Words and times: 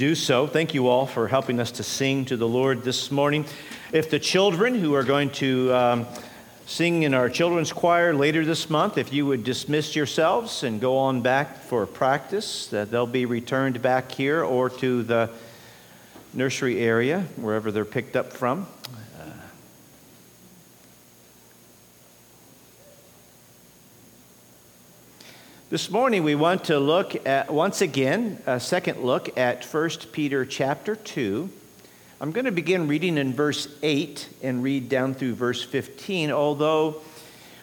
do 0.00 0.14
so. 0.14 0.46
Thank 0.46 0.72
you 0.72 0.88
all 0.88 1.04
for 1.04 1.28
helping 1.28 1.60
us 1.60 1.72
to 1.72 1.82
sing 1.82 2.24
to 2.24 2.38
the 2.38 2.48
Lord 2.48 2.84
this 2.84 3.10
morning. 3.10 3.44
If 3.92 4.08
the 4.08 4.18
children 4.18 4.74
who 4.74 4.94
are 4.94 5.04
going 5.04 5.28
to 5.32 5.74
um, 5.74 6.06
sing 6.64 7.02
in 7.02 7.12
our 7.12 7.28
children's 7.28 7.70
choir 7.70 8.14
later 8.14 8.42
this 8.42 8.70
month, 8.70 8.96
if 8.96 9.12
you 9.12 9.26
would 9.26 9.44
dismiss 9.44 9.94
yourselves 9.94 10.62
and 10.62 10.80
go 10.80 10.96
on 10.96 11.20
back 11.20 11.58
for 11.64 11.84
practice, 11.84 12.68
that 12.68 12.90
they'll 12.90 13.06
be 13.06 13.26
returned 13.26 13.82
back 13.82 14.10
here 14.10 14.42
or 14.42 14.70
to 14.70 15.02
the 15.02 15.28
nursery 16.32 16.78
area, 16.78 17.20
wherever 17.36 17.70
they're 17.70 17.84
picked 17.84 18.16
up 18.16 18.32
from. 18.32 18.66
This 25.70 25.88
morning 25.88 26.24
we 26.24 26.34
want 26.34 26.64
to 26.64 26.80
look 26.80 27.24
at, 27.28 27.48
once 27.48 27.80
again, 27.80 28.42
a 28.44 28.58
second 28.58 29.04
look 29.04 29.38
at 29.38 29.64
1 29.64 29.90
Peter 30.10 30.44
chapter 30.44 30.96
2. 30.96 31.48
I'm 32.20 32.32
going 32.32 32.46
to 32.46 32.50
begin 32.50 32.88
reading 32.88 33.16
in 33.16 33.32
verse 33.32 33.68
8 33.80 34.30
and 34.42 34.64
read 34.64 34.88
down 34.88 35.14
through 35.14 35.36
verse 35.36 35.62
15, 35.62 36.32
although 36.32 37.02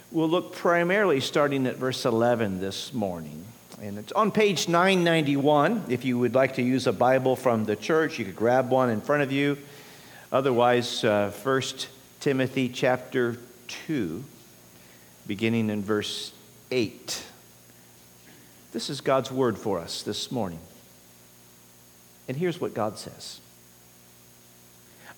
we'll 0.09 0.30
look 0.30 0.55
primarily 0.55 1.20
starting 1.20 1.68
at 1.68 1.76
verse 1.76 2.05
11 2.05 2.62
this 2.62 2.94
morning. 2.94 3.44
And 3.82 3.98
it's 3.98 4.13
on 4.13 4.32
page 4.32 4.70
991. 4.70 5.88
If 5.90 6.05
you 6.05 6.18
would 6.18 6.34
like 6.34 6.55
to 6.55 6.62
use 6.62 6.88
a 6.88 6.94
Bible 6.94 7.35
from 7.35 7.66
the 7.66 7.76
church, 7.76 8.20
you 8.20 8.24
could 8.24 8.38
grab 8.38 8.70
one 8.70 8.90
in 8.90 9.02
front 9.02 9.21
of 9.21 9.34
you. 9.34 9.58
Otherwise, 10.32 11.04
uh, 11.04 11.30
1 11.44 11.62
Timothy 12.21 12.70
chapter 12.70 13.38
2, 13.68 14.24
beginning 15.27 15.70
in 15.70 15.84
verse 15.84 16.32
8. 16.71 17.24
This 18.77 18.91
is 18.91 19.02
God's 19.02 19.31
word 19.31 19.58
for 19.58 19.80
us 19.80 20.04
this 20.04 20.31
morning. 20.31 20.59
And 22.27 22.38
here's 22.38 22.62
what 22.62 22.76
God 22.76 22.99
says 22.99 23.41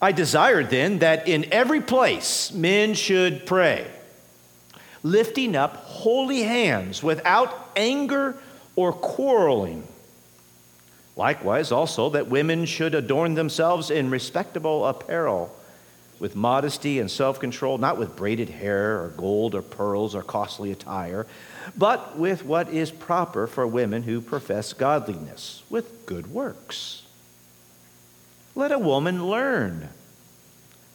I 0.01 0.13
desire 0.13 0.63
then 0.63 0.99
that 0.99 1.27
in 1.27 1.45
every 1.51 1.81
place 1.81 2.53
men 2.53 2.93
should 2.93 3.45
pray, 3.45 3.85
lifting 5.03 5.57
up 5.57 5.75
holy 5.75 6.43
hands 6.43 7.03
without 7.03 7.53
anger 7.75 8.37
or 8.77 8.93
quarreling. 8.93 9.85
Likewise, 11.17 11.73
also, 11.73 12.11
that 12.11 12.29
women 12.29 12.63
should 12.63 12.95
adorn 12.95 13.33
themselves 13.33 13.91
in 13.91 14.09
respectable 14.09 14.85
apparel, 14.85 15.53
with 16.17 16.33
modesty 16.33 16.97
and 16.97 17.11
self 17.11 17.41
control, 17.41 17.77
not 17.77 17.97
with 17.97 18.15
braided 18.15 18.47
hair 18.47 19.03
or 19.03 19.09
gold 19.09 19.53
or 19.53 19.61
pearls 19.61 20.15
or 20.15 20.23
costly 20.23 20.71
attire 20.71 21.27
but 21.77 22.17
with 22.17 22.45
what 22.45 22.69
is 22.69 22.91
proper 22.91 23.47
for 23.47 23.65
women 23.65 24.03
who 24.03 24.21
profess 24.21 24.73
godliness, 24.73 25.63
with 25.69 26.05
good 26.05 26.27
works. 26.27 27.03
Let 28.55 28.71
a 28.71 28.79
woman 28.79 29.27
learn 29.27 29.89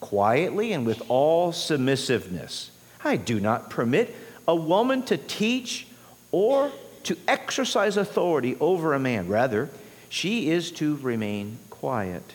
quietly 0.00 0.72
and 0.72 0.84
with 0.84 1.02
all 1.08 1.52
submissiveness. 1.52 2.70
I 3.02 3.17
do 3.17 3.41
not 3.41 3.70
permit 3.70 4.14
a 4.47 4.55
woman 4.55 5.02
to 5.05 5.17
teach 5.17 5.86
or 6.30 6.72
to 7.05 7.17
exercise 7.28 7.97
authority 7.97 8.56
over 8.61 8.92
a 8.92 8.98
man. 8.98 9.28
Rather, 9.28 9.70
she 10.08 10.50
is 10.50 10.70
to 10.72 10.97
remain 10.97 11.58
quiet. 11.70 12.34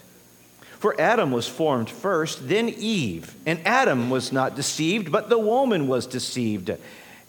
For 0.79 0.99
Adam 0.99 1.31
was 1.31 1.47
formed 1.47 1.89
first, 1.89 2.47
then 2.47 2.69
Eve. 2.69 3.35
And 3.45 3.59
Adam 3.65 4.09
was 4.09 4.31
not 4.31 4.55
deceived, 4.55 5.11
but 5.11 5.29
the 5.29 5.37
woman 5.37 5.87
was 5.87 6.07
deceived 6.07 6.71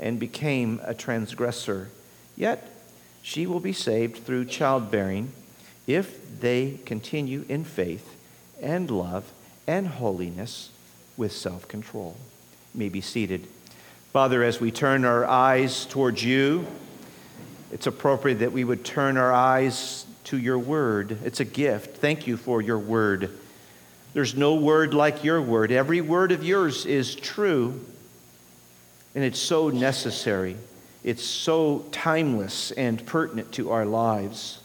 and 0.00 0.18
became 0.18 0.80
a 0.82 0.94
transgressor. 0.94 1.90
Yet 2.36 2.68
she 3.22 3.46
will 3.46 3.60
be 3.60 3.72
saved 3.72 4.24
through 4.24 4.46
childbearing 4.46 5.32
if 5.86 6.40
they 6.40 6.80
continue 6.86 7.44
in 7.48 7.64
faith 7.64 8.16
and 8.60 8.90
love 8.90 9.30
and 9.66 9.86
holiness 9.86 10.70
with 11.16 11.32
self 11.32 11.68
control. 11.68 12.16
may 12.74 12.88
be 12.88 13.00
seated. 13.00 13.46
Father, 14.12 14.42
as 14.42 14.60
we 14.60 14.72
turn 14.72 15.04
our 15.04 15.24
eyes 15.24 15.86
towards 15.86 16.24
you, 16.24 16.66
it's 17.70 17.86
appropriate 17.86 18.40
that 18.40 18.52
we 18.52 18.64
would 18.64 18.84
turn 18.84 19.16
our 19.16 19.32
eyes 19.32 20.06
to 20.24 20.38
your 20.38 20.58
word. 20.58 21.18
It's 21.24 21.40
a 21.40 21.44
gift. 21.44 21.98
Thank 21.98 22.26
you 22.26 22.36
for 22.36 22.60
your 22.60 22.78
word. 22.78 23.30
There's 24.12 24.34
no 24.34 24.54
word 24.54 24.94
like 24.94 25.22
your 25.22 25.40
word. 25.40 25.70
Every 25.70 26.00
word 26.00 26.32
of 26.32 26.42
yours 26.42 26.86
is 26.86 27.14
true. 27.14 27.80
And 29.14 29.24
it's 29.24 29.38
so 29.38 29.70
necessary. 29.70 30.56
It's 31.02 31.24
so 31.24 31.86
timeless 31.92 32.70
and 32.72 33.04
pertinent 33.04 33.52
to 33.52 33.70
our 33.70 33.86
lives. 33.86 34.60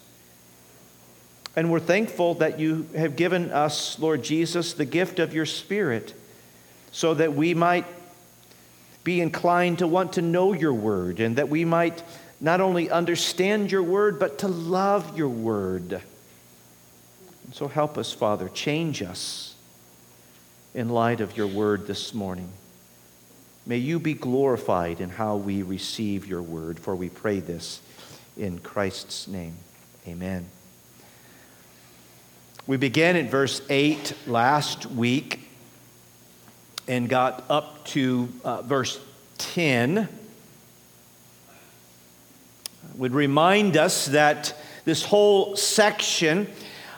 And 1.56 1.72
we're 1.72 1.80
thankful 1.80 2.34
that 2.34 2.60
you 2.60 2.86
have 2.96 3.16
given 3.16 3.50
us, 3.50 3.98
Lord 3.98 4.22
Jesus, 4.22 4.74
the 4.74 4.84
gift 4.84 5.18
of 5.18 5.32
your 5.32 5.46
Spirit 5.46 6.14
so 6.92 7.14
that 7.14 7.34
we 7.34 7.54
might 7.54 7.86
be 9.04 9.20
inclined 9.20 9.78
to 9.78 9.86
want 9.86 10.14
to 10.14 10.22
know 10.22 10.52
your 10.52 10.74
word 10.74 11.20
and 11.20 11.36
that 11.36 11.48
we 11.48 11.64
might 11.64 12.02
not 12.40 12.60
only 12.60 12.90
understand 12.90 13.72
your 13.72 13.82
word, 13.82 14.18
but 14.18 14.38
to 14.40 14.48
love 14.48 15.16
your 15.16 15.28
word. 15.28 15.92
And 17.44 17.54
so 17.54 17.68
help 17.68 17.96
us, 17.96 18.12
Father. 18.12 18.48
Change 18.48 19.02
us 19.02 19.54
in 20.74 20.90
light 20.90 21.20
of 21.20 21.36
your 21.36 21.46
word 21.46 21.86
this 21.86 22.12
morning. 22.12 22.50
May 23.68 23.78
you 23.78 23.98
be 23.98 24.14
glorified 24.14 25.00
in 25.00 25.10
how 25.10 25.34
we 25.34 25.64
receive 25.64 26.28
your 26.28 26.40
word, 26.40 26.78
for 26.78 26.94
we 26.94 27.08
pray 27.08 27.40
this 27.40 27.80
in 28.36 28.60
Christ's 28.60 29.26
name. 29.26 29.56
Amen. 30.06 30.48
We 32.68 32.76
began 32.76 33.16
at 33.16 33.28
verse 33.28 33.60
8 33.68 34.14
last 34.28 34.86
week 34.86 35.40
and 36.86 37.08
got 37.08 37.44
up 37.50 37.84
to 37.86 38.28
uh, 38.44 38.62
verse 38.62 39.00
10. 39.38 40.08
Would 42.94 43.14
remind 43.14 43.76
us 43.76 44.06
that 44.06 44.54
this 44.84 45.02
whole 45.02 45.56
section 45.56 46.46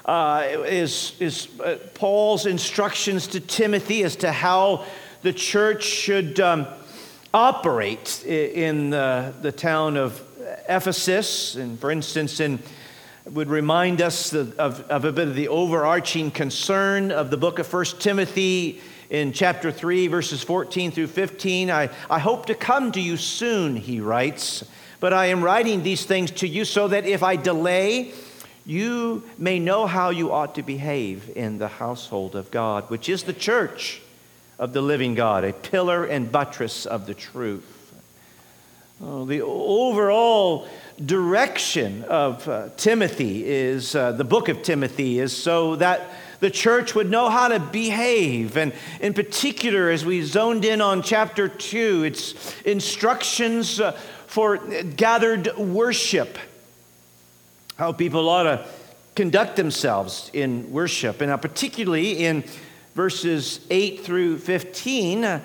uh, 0.05 0.47
is, 0.67 1.15
is 1.19 1.49
uh, 1.61 1.79
Paul's 1.95 2.45
instructions 2.45 3.27
to 3.29 3.41
Timothy 3.41 4.03
as 4.05 4.17
to 4.17 4.33
how 4.33 4.85
the 5.23 5.33
church 5.33 5.85
should 5.85 6.39
um, 6.41 6.67
operate 7.35 8.25
in 8.25 8.91
the, 8.91 9.35
the 9.43 9.53
town 9.53 9.97
of 9.97 10.23
Ephesus. 10.69 11.57
And 11.57 11.79
for 11.79 11.91
instance, 11.91 12.41
in 12.41 12.61
would 13.33 13.49
remind 13.49 14.01
us 14.01 14.33
of, 14.33 14.59
of, 14.59 15.05
a 15.05 15.13
bit 15.13 15.29
of 15.29 15.35
the 15.35 15.49
overarching 15.49 16.31
concern 16.31 17.11
of 17.11 17.31
the 17.31 17.37
book 17.37 17.59
of 17.59 17.67
First 17.67 18.01
Timothy 18.01 18.81
in 19.11 19.33
chapter 19.33 19.71
3, 19.71 20.07
verses 20.09 20.43
14 20.43 20.93
through 20.93 21.09
15. 21.09 21.71
I, 21.71 21.91
I 22.09 22.19
hope 22.19 22.47
to 22.47 22.55
come 22.55 22.93
to 22.93 23.01
you 23.01 23.17
soon, 23.17 23.77
he 23.77 24.01
writes, 24.01 24.65
but 25.01 25.13
I 25.13 25.27
am 25.27 25.45
writing 25.45 25.83
these 25.83 26.07
things 26.07 26.31
to 26.33 26.49
you 26.49 26.65
so 26.65 26.89
that 26.89 27.05
if 27.05 27.23
I 27.23 27.37
delay, 27.37 28.13
you 28.65 29.25
may 29.37 29.59
know 29.59 29.87
how 29.87 30.11
you 30.11 30.33
ought 30.33 30.55
to 30.55 30.63
behave 30.63 31.31
in 31.37 31.59
the 31.59 31.69
household 31.69 32.35
of 32.35 32.51
God, 32.51 32.89
which 32.89 33.09
is 33.09 33.25
the 33.25 33.33
church 33.33 34.01
of 34.59 34.73
the 34.73 34.83
living 34.83 35.15
God, 35.15 35.45
a 35.45 35.53
pillar 35.53 36.05
and 36.05 36.31
buttress 36.31 36.87
of 36.87 37.07
the 37.07 37.15
truth. 37.15 37.75
Oh, 39.01 39.25
the 39.25 39.43
overall 39.43 40.67
direction 41.05 42.03
of 42.05 42.49
uh, 42.49 42.71
Timothy 42.77 43.47
is, 43.47 43.95
uh, 43.95 44.11
the 44.11 44.25
book 44.25 44.49
of 44.49 44.63
Timothy 44.63 45.21
is 45.21 45.37
so 45.37 45.77
that 45.77 46.11
the 46.41 46.51
church 46.51 46.97
would 46.97 47.09
know 47.09 47.29
how 47.29 47.49
to 47.49 47.61
behave. 47.61 48.57
And 48.57 48.73
in 49.01 49.15
particular, 49.15 49.91
as 49.91 50.05
we 50.05 50.23
zoned 50.23 50.65
in 50.65 50.81
on 50.81 51.03
chapter 51.03 51.49
2, 51.49 52.05
it's 52.05 52.61
instructions 52.63 53.81
uh, 53.81 53.93
for 54.27 54.57
gathered 54.57 55.57
worship, 55.57 56.37
how 57.77 57.93
people 57.93 58.29
ought 58.29 58.43
to 58.45 58.67
conduct 59.15 59.57
themselves 59.57 60.31
in 60.33 60.71
worship, 60.73 61.21
and 61.21 61.41
particularly 61.41 62.25
in 62.25 62.45
verses 62.99 63.61
8 63.71 64.01
through 64.01 64.39
15, 64.39 65.23
uh, 65.23 65.41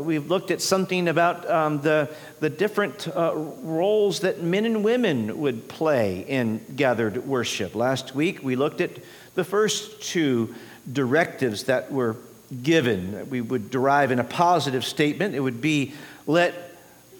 we've 0.00 0.30
looked 0.30 0.52
at 0.52 0.62
something 0.62 1.08
about 1.08 1.50
um, 1.50 1.80
the, 1.80 2.08
the 2.38 2.48
different 2.48 3.08
uh, 3.08 3.34
roles 3.34 4.20
that 4.20 4.40
men 4.40 4.64
and 4.64 4.84
women 4.84 5.40
would 5.40 5.66
play 5.66 6.20
in 6.28 6.64
gathered 6.76 7.26
worship. 7.26 7.74
Last 7.74 8.14
week, 8.14 8.44
we 8.44 8.54
looked 8.54 8.80
at 8.80 8.92
the 9.34 9.42
first 9.42 10.00
two 10.00 10.54
directives 10.92 11.64
that 11.64 11.90
were 11.90 12.14
given. 12.62 13.28
We 13.30 13.40
would 13.40 13.72
derive 13.72 14.12
in 14.12 14.20
a 14.20 14.24
positive 14.24 14.84
statement. 14.84 15.34
It 15.34 15.40
would 15.40 15.60
be, 15.60 15.92
let 16.28 16.54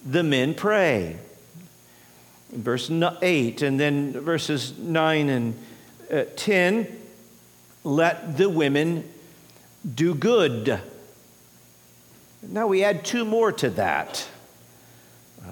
the 0.08 0.22
men 0.22 0.54
pray. 0.54 1.18
In 2.52 2.62
verse 2.62 2.88
8, 2.88 3.62
and 3.62 3.80
then 3.80 4.12
verses 4.12 4.78
9 4.78 5.28
and 5.28 5.58
uh, 6.08 6.22
10, 6.36 6.86
let 7.82 8.36
the 8.36 8.48
women 8.48 9.10
do 9.94 10.14
good. 10.14 10.80
Now 12.42 12.66
we 12.66 12.84
add 12.84 13.04
two 13.04 13.24
more 13.24 13.52
to 13.52 13.70
that. 13.70 14.26
Uh, 15.44 15.48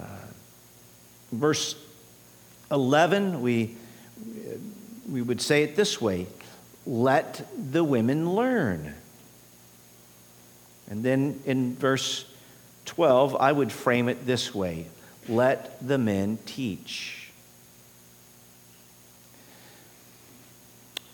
verse 1.33 1.75
11, 2.71 3.41
we 3.43 3.77
we 5.09 5.23
would 5.23 5.41
say 5.41 5.63
it 5.63 5.75
this 5.75 6.01
way 6.01 6.27
let 6.87 7.47
the 7.71 7.85
women 7.85 8.35
learn. 8.35 8.95
And 10.91 11.05
then 11.05 11.41
in 11.45 11.77
verse 11.77 12.25
12, 12.87 13.37
I 13.37 13.53
would 13.53 13.71
frame 13.71 14.09
it 14.09 14.25
this 14.27 14.55
way 14.55 14.87
let 15.29 15.87
the 15.87 15.99
men 15.99 16.39
teach. 16.47 17.18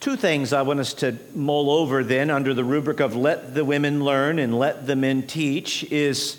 Two 0.05 0.17
things 0.17 0.53
I 0.53 0.61
want 0.61 0.81
us 0.81 0.93
to 0.97 1.17
mull 1.35 1.71
over 1.71 2.05
then 2.05 2.29
under 2.29 2.53
the 2.53 2.63
rubric 2.63 3.01
of 3.01 3.17
let 3.17 3.55
the 3.55 3.65
women 3.65 4.05
learn 4.05 4.39
and 4.39 4.59
let 4.59 4.87
the 4.87 4.97
men 4.97 5.27
teach 5.27 5.83
is 5.85 6.37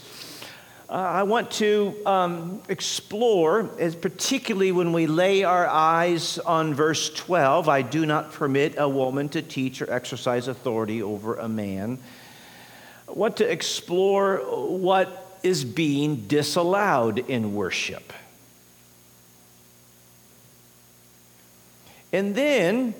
uh, 0.87 0.91
I 0.91 1.23
want 1.23 1.49
to 1.53 1.95
um, 2.05 2.61
explore, 2.69 3.71
as 3.79 3.95
particularly 3.95 4.71
when 4.71 4.93
we 4.93 5.07
lay 5.07 5.43
our 5.43 5.65
eyes 5.65 6.37
on 6.37 6.75
verse 6.75 7.09
12, 7.09 7.67
I 7.67 7.81
do 7.81 8.05
not 8.05 8.33
permit 8.33 8.75
a 8.77 8.87
woman 8.87 9.29
to 9.29 9.41
teach 9.41 9.81
or 9.81 9.91
exercise 9.91 10.47
authority 10.47 11.01
over 11.01 11.33
a 11.37 11.49
man. 11.49 11.97
I 13.09 13.13
want 13.13 13.37
to 13.37 13.51
explore 13.51 14.37
what 14.37 15.39
is 15.41 15.65
being 15.65 16.27
disallowed 16.27 17.17
in 17.17 17.55
worship. 17.55 18.13
And 22.13 22.35
then 22.35 22.93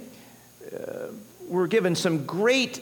uh, 0.73 1.07
we're 1.47 1.67
given 1.67 1.95
some 1.95 2.25
great 2.25 2.81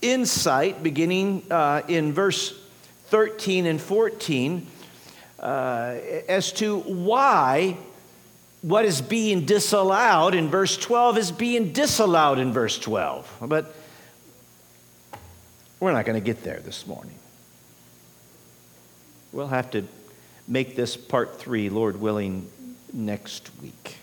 insight 0.00 0.82
beginning 0.82 1.44
uh, 1.50 1.82
in 1.88 2.12
verse 2.12 2.58
13 3.06 3.66
and 3.66 3.80
14 3.80 4.66
uh, 5.38 5.96
as 6.28 6.52
to 6.52 6.80
why 6.80 7.76
what 8.62 8.84
is 8.84 9.02
being 9.02 9.44
disallowed 9.44 10.34
in 10.34 10.48
verse 10.48 10.76
12 10.76 11.18
is 11.18 11.32
being 11.32 11.72
disallowed 11.72 12.38
in 12.38 12.52
verse 12.52 12.78
12. 12.78 13.38
But 13.42 13.74
we're 15.80 15.92
not 15.92 16.04
going 16.04 16.20
to 16.20 16.24
get 16.24 16.44
there 16.44 16.60
this 16.60 16.86
morning. 16.86 17.14
We'll 19.32 19.48
have 19.48 19.70
to 19.72 19.86
make 20.46 20.76
this 20.76 20.96
part 20.96 21.38
three, 21.38 21.70
Lord 21.70 22.00
willing, 22.00 22.48
next 22.92 23.50
week. 23.60 23.96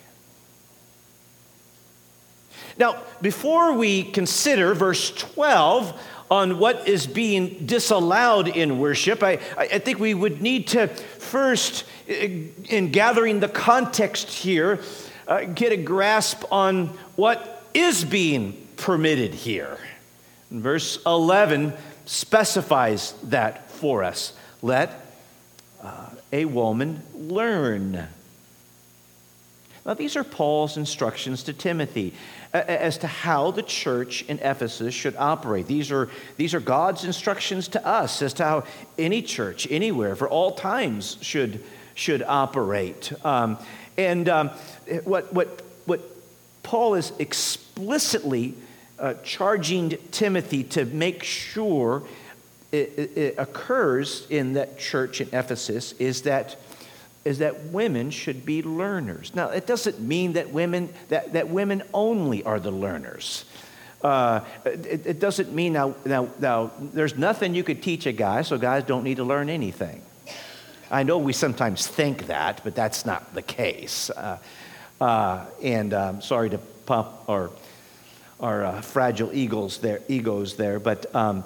Now, 2.78 3.02
before 3.22 3.74
we 3.74 4.04
consider 4.04 4.74
verse 4.74 5.12
12, 5.12 6.00
on 6.32 6.60
what 6.60 6.88
is 6.88 7.08
being 7.08 7.66
disallowed 7.66 8.48
in 8.48 8.80
worship, 8.80 9.24
I, 9.24 9.40
I 9.58 9.80
think 9.80 10.00
we 10.00 10.14
would 10.14 10.42
need 10.42 10.68
to 10.68 10.88
first, 10.88 11.86
in 12.08 12.92
gathering 12.92 13.40
the 13.40 13.50
context 13.50 14.30
here, 14.30 14.80
uh, 15.28 15.46
get 15.46 15.72
a 15.72 15.78
grasp 15.78 16.44
on 16.52 16.88
what 17.16 17.64
is 17.74 18.04
being 18.04 18.68
permitted 18.78 19.34
here. 19.34 19.78
And 20.50 20.62
verse 20.62 21.00
11 21.06 21.74
specifies 22.06 23.14
that 23.24 23.70
for 23.72 24.04
us. 24.04 24.34
Let 24.62 25.06
uh, 25.82 26.10
a 26.32 26.46
woman 26.46 27.04
learn. 27.14 28.08
Now, 29.86 29.94
these 29.94 30.16
are 30.16 30.24
Paul's 30.24 30.78
instructions 30.78 31.44
to 31.44 31.54
Timothy 31.54 32.14
as 32.54 32.98
to 33.00 33.08
how 33.08 33.52
the 33.52 33.62
church 33.62 34.24
in 34.24 34.40
Ephesus 34.40 34.94
should 34.94 35.16
operate. 35.18 35.68
These 35.68 35.92
are, 35.92 36.10
these 36.38 36.54
are 36.54 36.60
God's 36.60 37.04
instructions 37.04 37.68
to 37.70 37.86
us 37.86 38.22
as 38.22 38.34
to 38.36 38.44
how 38.44 38.64
any 38.98 39.22
church, 39.22 39.68
anywhere, 39.70 40.16
for 40.16 40.28
all 40.28 40.54
times, 40.54 41.18
should, 41.22 41.64
should 41.94 42.24
operate. 42.24 43.14
Um, 43.24 43.58
and 43.98 44.28
um, 44.30 44.50
what, 45.04 45.32
what, 45.32 45.62
what 45.86 46.02
Paul 46.64 46.96
is 46.96 47.12
explicitly 47.20 48.56
uh, 48.98 49.14
charging 49.24 49.98
Timothy 50.12 50.64
to 50.64 50.86
make 50.86 51.24
sure 51.24 52.04
it, 52.72 52.94
it, 52.98 53.18
it 53.18 53.36
occurs 53.38 54.28
in 54.30 54.54
that 54.54 54.80
church 54.80 55.22
in 55.22 55.28
Ephesus 55.34 55.94
is 55.94 56.24
that 56.24 56.58
is 57.26 57.40
that 57.40 57.66
women 57.66 58.12
should 58.12 58.46
be 58.46 58.62
learners. 58.64 59.34
Now, 59.36 59.50
it 59.50 59.68
doesn't 59.68 60.00
mean 60.00 60.34
that 60.34 60.52
women, 60.52 60.90
that, 61.10 61.34
that 61.34 61.50
women 61.50 61.84
only 61.94 62.44
are 62.44 62.60
the 62.60 62.72
learners. 62.72 63.46
Uh, 64.02 64.42
it, 64.66 65.06
it, 65.06 65.20
doesn't 65.20 65.54
mean 65.54 65.74
now, 65.74 65.94
now, 66.06 66.30
now, 66.40 66.72
there's 66.80 67.18
nothing 67.18 67.54
you 67.54 67.64
could 67.64 67.84
teach 67.84 68.06
a 68.06 68.14
guy, 68.14 68.42
so 68.44 68.58
guys 68.58 68.86
don't 68.86 69.04
need 69.04 69.18
to 69.18 69.26
learn 69.26 69.50
anything. 69.50 70.02
I 70.90 71.04
know 71.04 71.18
we 71.18 71.34
sometimes 71.34 71.86
think 71.86 72.28
that, 72.28 72.62
but 72.64 72.76
that's 72.76 73.06
not 73.06 73.34
the 73.34 73.42
case. 73.42 74.10
Uh, 74.10 74.38
uh, 75.02 75.46
and 75.62 75.94
um, 75.94 76.22
sorry 76.22 76.50
to 76.50 76.58
pump 76.58 77.10
our, 77.28 77.52
our 78.40 78.64
uh, 78.64 78.82
fragile 78.82 79.34
egos 79.34 79.80
there, 79.80 80.02
egos 80.08 80.56
there, 80.56 80.80
but, 80.80 81.14
um, 81.14 81.44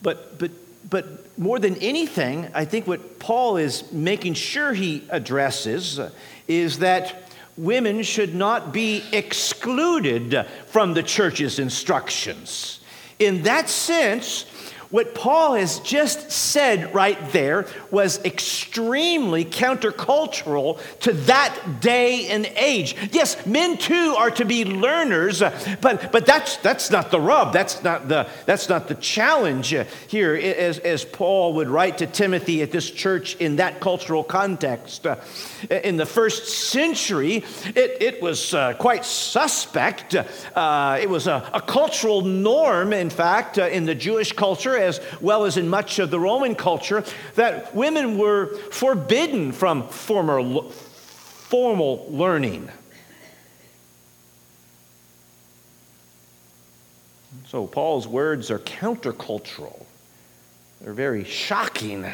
but, 0.00 0.38
but 0.38 0.50
but 0.88 1.38
more 1.38 1.58
than 1.58 1.76
anything, 1.76 2.48
I 2.54 2.64
think 2.64 2.86
what 2.86 3.18
Paul 3.18 3.56
is 3.56 3.90
making 3.92 4.34
sure 4.34 4.72
he 4.72 5.04
addresses 5.10 6.00
is 6.48 6.78
that 6.80 7.30
women 7.56 8.02
should 8.02 8.34
not 8.34 8.72
be 8.72 9.02
excluded 9.12 10.46
from 10.66 10.94
the 10.94 11.02
church's 11.02 11.58
instructions. 11.58 12.80
In 13.18 13.42
that 13.42 13.68
sense, 13.68 14.46
what 14.92 15.14
Paul 15.14 15.54
has 15.54 15.80
just 15.80 16.30
said 16.30 16.94
right 16.94 17.18
there 17.32 17.66
was 17.90 18.22
extremely 18.24 19.44
countercultural 19.44 20.78
to 21.00 21.14
that 21.14 21.80
day 21.80 22.28
and 22.28 22.44
age. 22.56 22.94
Yes, 23.10 23.44
men 23.46 23.78
too 23.78 24.14
are 24.16 24.30
to 24.32 24.44
be 24.44 24.66
learners, 24.66 25.40
but, 25.80 26.12
but 26.12 26.26
that's, 26.26 26.58
that's 26.58 26.90
not 26.90 27.10
the 27.10 27.18
rub. 27.18 27.54
That's 27.54 27.82
not 27.82 28.06
the, 28.06 28.28
that's 28.44 28.68
not 28.68 28.86
the 28.86 28.94
challenge 28.94 29.74
here, 30.08 30.34
as, 30.34 30.78
as 30.78 31.06
Paul 31.06 31.54
would 31.54 31.68
write 31.68 31.98
to 31.98 32.06
Timothy 32.06 32.60
at 32.60 32.70
this 32.70 32.90
church 32.90 33.36
in 33.36 33.56
that 33.56 33.80
cultural 33.80 34.22
context. 34.22 35.06
In 35.70 35.96
the 35.96 36.06
first 36.06 36.70
century, 36.70 37.44
it, 37.64 38.02
it 38.02 38.22
was 38.22 38.52
uh, 38.52 38.74
quite 38.74 39.06
suspect. 39.06 40.14
Uh, 40.14 40.98
it 41.00 41.08
was 41.08 41.26
a, 41.26 41.50
a, 41.54 41.62
cultural 41.62 42.20
norm, 42.20 42.92
in 42.92 43.08
fact, 43.08 43.58
uh, 43.58 43.66
in 43.68 43.86
the 43.86 43.94
Jewish 43.94 44.32
culture 44.32 44.81
as 44.82 45.00
well 45.20 45.44
as 45.44 45.56
in 45.56 45.68
much 45.68 45.98
of 45.98 46.10
the 46.10 46.20
Roman 46.20 46.54
culture, 46.54 47.04
that 47.34 47.74
women 47.74 48.18
were 48.18 48.54
forbidden 48.70 49.52
from 49.52 49.88
former, 49.88 50.62
formal 50.70 52.06
learning. 52.10 52.68
So 57.46 57.66
Paul's 57.66 58.08
words 58.08 58.50
are 58.50 58.58
countercultural. 58.58 59.84
They're 60.80 60.94
very 60.94 61.24
shocking. 61.24 62.10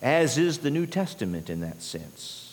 As 0.00 0.38
is 0.38 0.58
the 0.58 0.70
New 0.70 0.86
Testament 0.86 1.50
in 1.50 1.60
that 1.60 1.82
sense. 1.82 2.44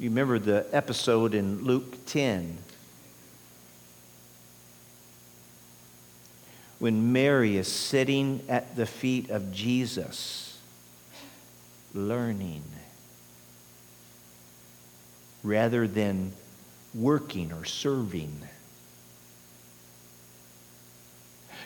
You 0.00 0.10
remember 0.10 0.38
the 0.38 0.66
episode 0.72 1.32
in 1.32 1.64
Luke 1.64 2.04
10 2.06 2.58
when 6.78 7.12
Mary 7.12 7.56
is 7.56 7.68
sitting 7.68 8.42
at 8.48 8.76
the 8.76 8.86
feet 8.86 9.30
of 9.30 9.52
Jesus, 9.52 10.58
learning, 11.94 12.62
rather 15.42 15.86
than 15.86 16.32
working 16.94 17.52
or 17.52 17.64
serving. 17.64 18.40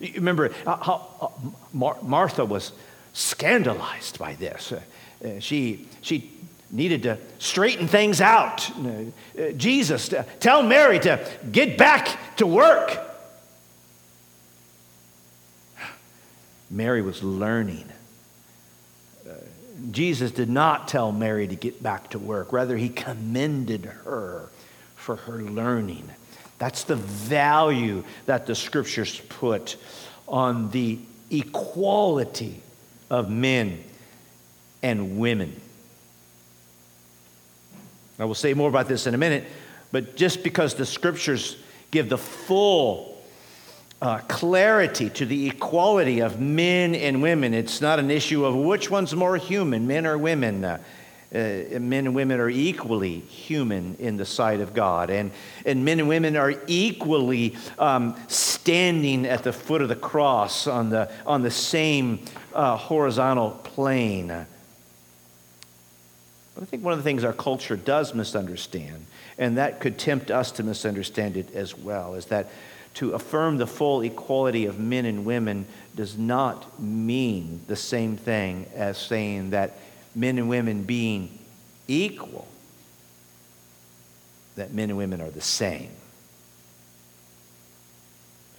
You 0.01 0.15
remember 0.15 0.53
how 0.65 1.33
Martha 1.73 2.45
was 2.45 2.73
scandalized 3.13 4.19
by 4.19 4.35
this. 4.35 4.73
Uh, 4.73 5.41
she, 5.41 5.87
she 6.01 6.31
needed 6.71 7.03
to 7.03 7.19
straighten 7.39 7.89
things 7.89 8.21
out. 8.21 8.71
Uh, 8.71 9.51
Jesus, 9.57 10.13
tell 10.39 10.63
Mary 10.63 11.01
to 11.01 11.27
get 11.51 11.77
back 11.77 12.37
to 12.37 12.47
work. 12.47 13.10
Mary 16.71 17.03
was 17.03 17.23
learning. 17.23 17.85
Uh, 19.29 19.33
Jesus 19.91 20.31
did 20.31 20.49
not 20.49 20.87
tell 20.89 21.11
Mary 21.11 21.49
to 21.49 21.57
get 21.57 21.83
back 21.83 22.11
to 22.11 22.19
work. 22.19 22.53
Rather, 22.53 22.77
he 22.77 22.89
commended 22.89 23.85
her 23.85 24.49
for 24.95 25.17
her 25.17 25.43
learning. 25.43 26.09
That's 26.59 26.85
the 26.85 26.97
value 26.97 28.05
that 28.27 28.47
the 28.47 28.55
scriptures 28.55 29.19
put 29.29 29.77
on 30.29 30.71
the 30.71 30.99
equality 31.31 32.63
of 33.09 33.31
men 33.31 33.83
and 34.83 35.19
women. 35.19 35.61
I 38.19 38.25
will 38.27 38.35
say 38.35 38.53
more 38.53 38.69
about 38.69 38.87
this 38.87 39.07
in 39.07 39.15
a 39.15 39.19
minute, 39.19 39.45
but 39.91 40.17
just 40.17 40.43
because 40.43 40.75
the 40.75 40.85
scriptures 40.85 41.57
give 41.91 42.11
the 42.11 42.19
full 42.19 43.10
uh, 44.01 44.19
clarity 44.29 45.11
to 45.11 45.27
the 45.27 45.49
equality 45.49 46.21
of 46.21 46.41
men 46.41 46.95
and 46.95 47.23
women. 47.23 47.55
It's 47.55 47.81
not 47.81 47.99
an 47.99 48.11
issue 48.11 48.45
of 48.45 48.55
which 48.55 48.91
one's 48.91 49.15
more 49.15 49.37
human, 49.37 49.87
men 49.87 50.07
or 50.07 50.19
women. 50.19 50.65
Uh, 50.65 50.79
Uh, 51.33 51.79
men 51.79 52.07
and 52.07 52.15
women 52.17 52.41
are 52.41 52.51
equally 52.51 53.21
human 53.21 53.95
in 54.01 54.17
the 54.17 54.25
sight 54.25 54.61
of 54.61 54.75
God. 54.75 55.11
And, 55.11 55.31
and 55.65 55.85
men 55.85 56.01
and 56.01 56.09
women 56.09 56.35
are 56.37 56.55
equally 56.67 57.55
um, 57.79 58.17
standing 58.27 59.27
at 59.27 59.45
the 59.45 59.53
foot 59.53 59.81
of 59.81 59.89
the 59.89 59.95
cross 59.95 60.67
on 60.67 60.91
the, 60.91 61.09
on 61.25 61.43
the 61.43 61.51
same 61.53 62.19
uh, 62.53 62.77
horizontal 62.77 63.51
plane. 63.63 64.27
But 66.55 66.63
I 66.63 66.67
think 66.67 66.83
one 66.83 66.95
of 66.95 66.99
the 66.99 67.05
things 67.05 67.23
our 67.23 67.33
culture 67.33 67.77
does 67.77 68.13
misunderstand, 68.13 69.07
and 69.39 69.57
that 69.57 69.79
could 69.79 69.99
tempt 69.99 70.33
us 70.33 70.51
to 70.53 70.65
misunderstand 70.65 71.37
it 71.37 71.55
as 71.55 71.79
well, 71.79 72.17
is 72.17 72.27
that 72.27 72.51
to 72.95 73.13
affirm 73.13 73.57
the 73.57 73.67
full 73.67 74.01
equality 74.03 74.67
of 74.67 74.79
men 74.79 75.05
and 75.05 75.25
women 75.25 75.67
does 75.95 76.19
not 76.19 76.81
mean 76.81 77.61
the 77.67 77.77
same 77.77 78.17
thing 78.17 78.67
as 78.75 78.99
saying 78.99 79.51
that 79.51 79.79
men 80.15 80.39
and 80.39 80.49
women 80.49 80.83
being 80.83 81.39
equal, 81.87 82.49
that 84.57 84.73
men 84.73 84.91
and 84.91 84.99
women 84.99 85.21
are 85.21 85.31
the 85.31 85.41
same. 85.41 85.91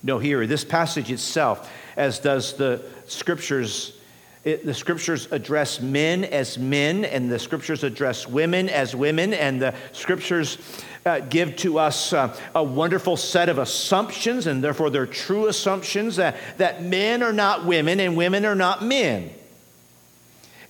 No, 0.04 0.18
here, 0.18 0.48
this 0.48 0.64
passage 0.64 1.12
itself, 1.12 1.72
as 1.96 2.20
does 2.20 2.54
the 2.54 2.82
scriptures, 3.08 3.98
it, 4.44 4.66
the 4.66 4.74
scriptures 4.74 5.28
address 5.32 5.80
men 5.80 6.24
as 6.24 6.58
men, 6.58 7.06
and 7.06 7.32
the 7.32 7.40
scriptures 7.40 7.84
address 7.84 8.28
women 8.28 8.70
as 8.70 8.96
women, 8.96 9.34
and 9.34 9.62
the 9.62 9.74
scriptures 9.92 10.58
uh, 11.06 11.20
give 11.20 11.56
to 11.58 11.78
us 11.78 12.14
uh, 12.14 12.36
a 12.56 12.64
wonderful 12.64 13.18
set 13.18 13.50
of 13.50 13.58
assumptions, 13.58 14.48
and 14.48 14.64
therefore 14.64 14.90
they're 14.90 15.06
true 15.06 15.48
assumptions 15.48 16.16
that, 16.16 16.36
that 16.58 16.84
men 16.84 17.22
are 17.22 17.34
not 17.34 17.66
women 17.66 18.00
and 18.00 18.18
women 18.18 18.46
are 18.46 18.56
not 18.56 18.84
men 18.84 19.32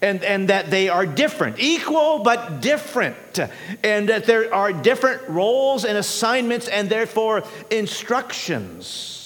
and, 0.01 0.23
and 0.23 0.49
that 0.49 0.71
they 0.71 0.89
are 0.89 1.05
different, 1.05 1.59
equal 1.59 2.19
but 2.19 2.59
different, 2.59 3.39
and 3.83 4.09
that 4.09 4.25
there 4.25 4.53
are 4.53 4.73
different 4.73 5.29
roles 5.29 5.85
and 5.85 5.97
assignments 5.97 6.67
and 6.67 6.89
therefore 6.89 7.43
instructions. 7.69 9.20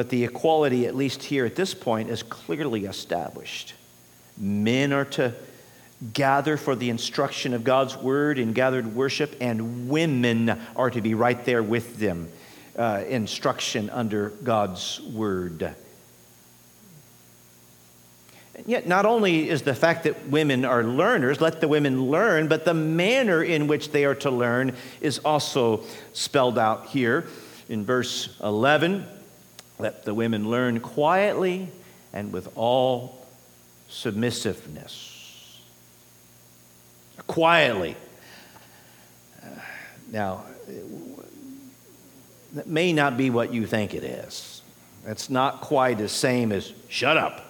But 0.00 0.08
the 0.08 0.24
equality, 0.24 0.86
at 0.86 0.96
least 0.96 1.22
here 1.24 1.44
at 1.44 1.56
this 1.56 1.74
point, 1.74 2.08
is 2.08 2.22
clearly 2.22 2.86
established. 2.86 3.74
Men 4.38 4.94
are 4.94 5.04
to 5.04 5.34
gather 6.14 6.56
for 6.56 6.74
the 6.74 6.88
instruction 6.88 7.52
of 7.52 7.64
God's 7.64 7.98
word 7.98 8.38
in 8.38 8.54
gathered 8.54 8.94
worship, 8.94 9.36
and 9.42 9.90
women 9.90 10.58
are 10.74 10.88
to 10.88 11.02
be 11.02 11.12
right 11.12 11.44
there 11.44 11.62
with 11.62 11.98
them 11.98 12.30
uh, 12.78 13.04
instruction 13.08 13.90
under 13.90 14.30
God's 14.42 15.02
word. 15.02 15.74
And 18.54 18.66
yet, 18.66 18.86
not 18.86 19.04
only 19.04 19.50
is 19.50 19.60
the 19.60 19.74
fact 19.74 20.04
that 20.04 20.28
women 20.28 20.64
are 20.64 20.82
learners, 20.82 21.42
let 21.42 21.60
the 21.60 21.68
women 21.68 22.06
learn, 22.06 22.48
but 22.48 22.64
the 22.64 22.72
manner 22.72 23.42
in 23.42 23.66
which 23.66 23.90
they 23.90 24.06
are 24.06 24.14
to 24.14 24.30
learn 24.30 24.74
is 25.02 25.18
also 25.18 25.84
spelled 26.14 26.58
out 26.58 26.86
here 26.86 27.26
in 27.68 27.84
verse 27.84 28.34
11. 28.42 29.06
Let 29.80 30.04
the 30.04 30.14
women 30.14 30.50
learn 30.50 30.80
quietly 30.80 31.68
and 32.12 32.32
with 32.32 32.48
all 32.56 33.26
submissiveness. 33.88 35.60
Quietly. 37.26 37.96
Uh, 39.42 39.46
now, 40.10 40.44
that 42.52 42.66
may 42.66 42.92
not 42.92 43.16
be 43.16 43.30
what 43.30 43.52
you 43.52 43.66
think 43.66 43.94
it 43.94 44.04
is. 44.04 44.62
It's 45.06 45.30
not 45.30 45.60
quite 45.60 45.98
the 45.98 46.08
same 46.08 46.52
as 46.52 46.72
shut 46.88 47.16
up. 47.16 47.49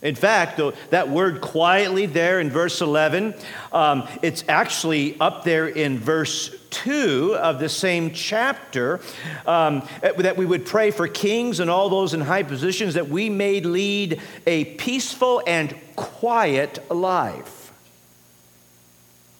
In 0.00 0.14
fact, 0.14 0.60
that 0.90 1.08
word 1.08 1.40
quietly 1.40 2.06
there 2.06 2.38
in 2.38 2.50
verse 2.50 2.80
11, 2.80 3.34
um, 3.72 4.06
it's 4.22 4.44
actually 4.48 5.18
up 5.18 5.42
there 5.42 5.66
in 5.66 5.98
verse 5.98 6.54
2 6.70 7.36
of 7.36 7.58
the 7.58 7.68
same 7.68 8.12
chapter 8.12 9.00
um, 9.44 9.86
that 10.00 10.36
we 10.36 10.46
would 10.46 10.64
pray 10.66 10.92
for 10.92 11.08
kings 11.08 11.58
and 11.58 11.68
all 11.68 11.88
those 11.88 12.14
in 12.14 12.20
high 12.20 12.44
positions 12.44 12.94
that 12.94 13.08
we 13.08 13.28
may 13.28 13.60
lead 13.60 14.20
a 14.46 14.66
peaceful 14.76 15.42
and 15.46 15.74
quiet 15.96 16.88
life. 16.92 17.58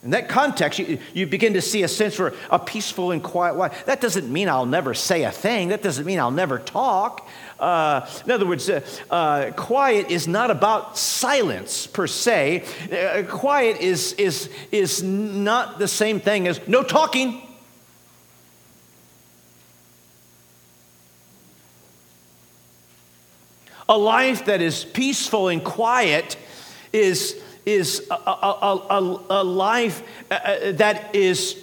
In 0.02 0.10
that 0.10 0.28
context, 0.28 0.78
you, 0.78 0.98
you 1.12 1.26
begin 1.26 1.54
to 1.54 1.60
see 1.60 1.82
a 1.82 1.88
sense 1.88 2.14
for 2.14 2.32
a 2.50 2.58
peaceful 2.58 3.10
and 3.10 3.22
quiet 3.22 3.56
life. 3.56 3.84
That 3.86 4.00
doesn't 4.00 4.32
mean 4.32 4.48
I'll 4.48 4.64
never 4.64 4.94
say 4.94 5.24
a 5.24 5.32
thing. 5.32 5.68
That 5.68 5.82
doesn't 5.82 6.06
mean 6.06 6.20
I'll 6.20 6.30
never 6.30 6.58
talk. 6.58 7.28
Uh, 7.58 8.08
in 8.24 8.30
other 8.30 8.46
words, 8.46 8.70
uh, 8.70 8.80
uh, 9.10 9.50
quiet 9.52 10.10
is 10.10 10.28
not 10.28 10.50
about 10.50 10.96
silence 10.96 11.86
per 11.86 12.06
se. 12.06 12.64
Uh, 12.92 13.22
quiet 13.28 13.80
is, 13.80 14.12
is, 14.12 14.48
is 14.70 15.02
not 15.02 15.78
the 15.78 15.88
same 15.88 16.20
thing 16.20 16.46
as 16.46 16.60
no 16.68 16.82
talking. 16.82 17.42
A 23.88 23.96
life 23.98 24.44
that 24.44 24.60
is 24.60 24.84
peaceful 24.84 25.48
and 25.48 25.64
quiet 25.64 26.36
is 26.92 27.42
is 27.68 28.06
a, 28.10 28.14
a, 28.14 28.86
a, 28.90 29.24
a 29.30 29.44
life 29.44 30.02
uh, 30.30 30.72
that, 30.72 31.14
is, 31.14 31.62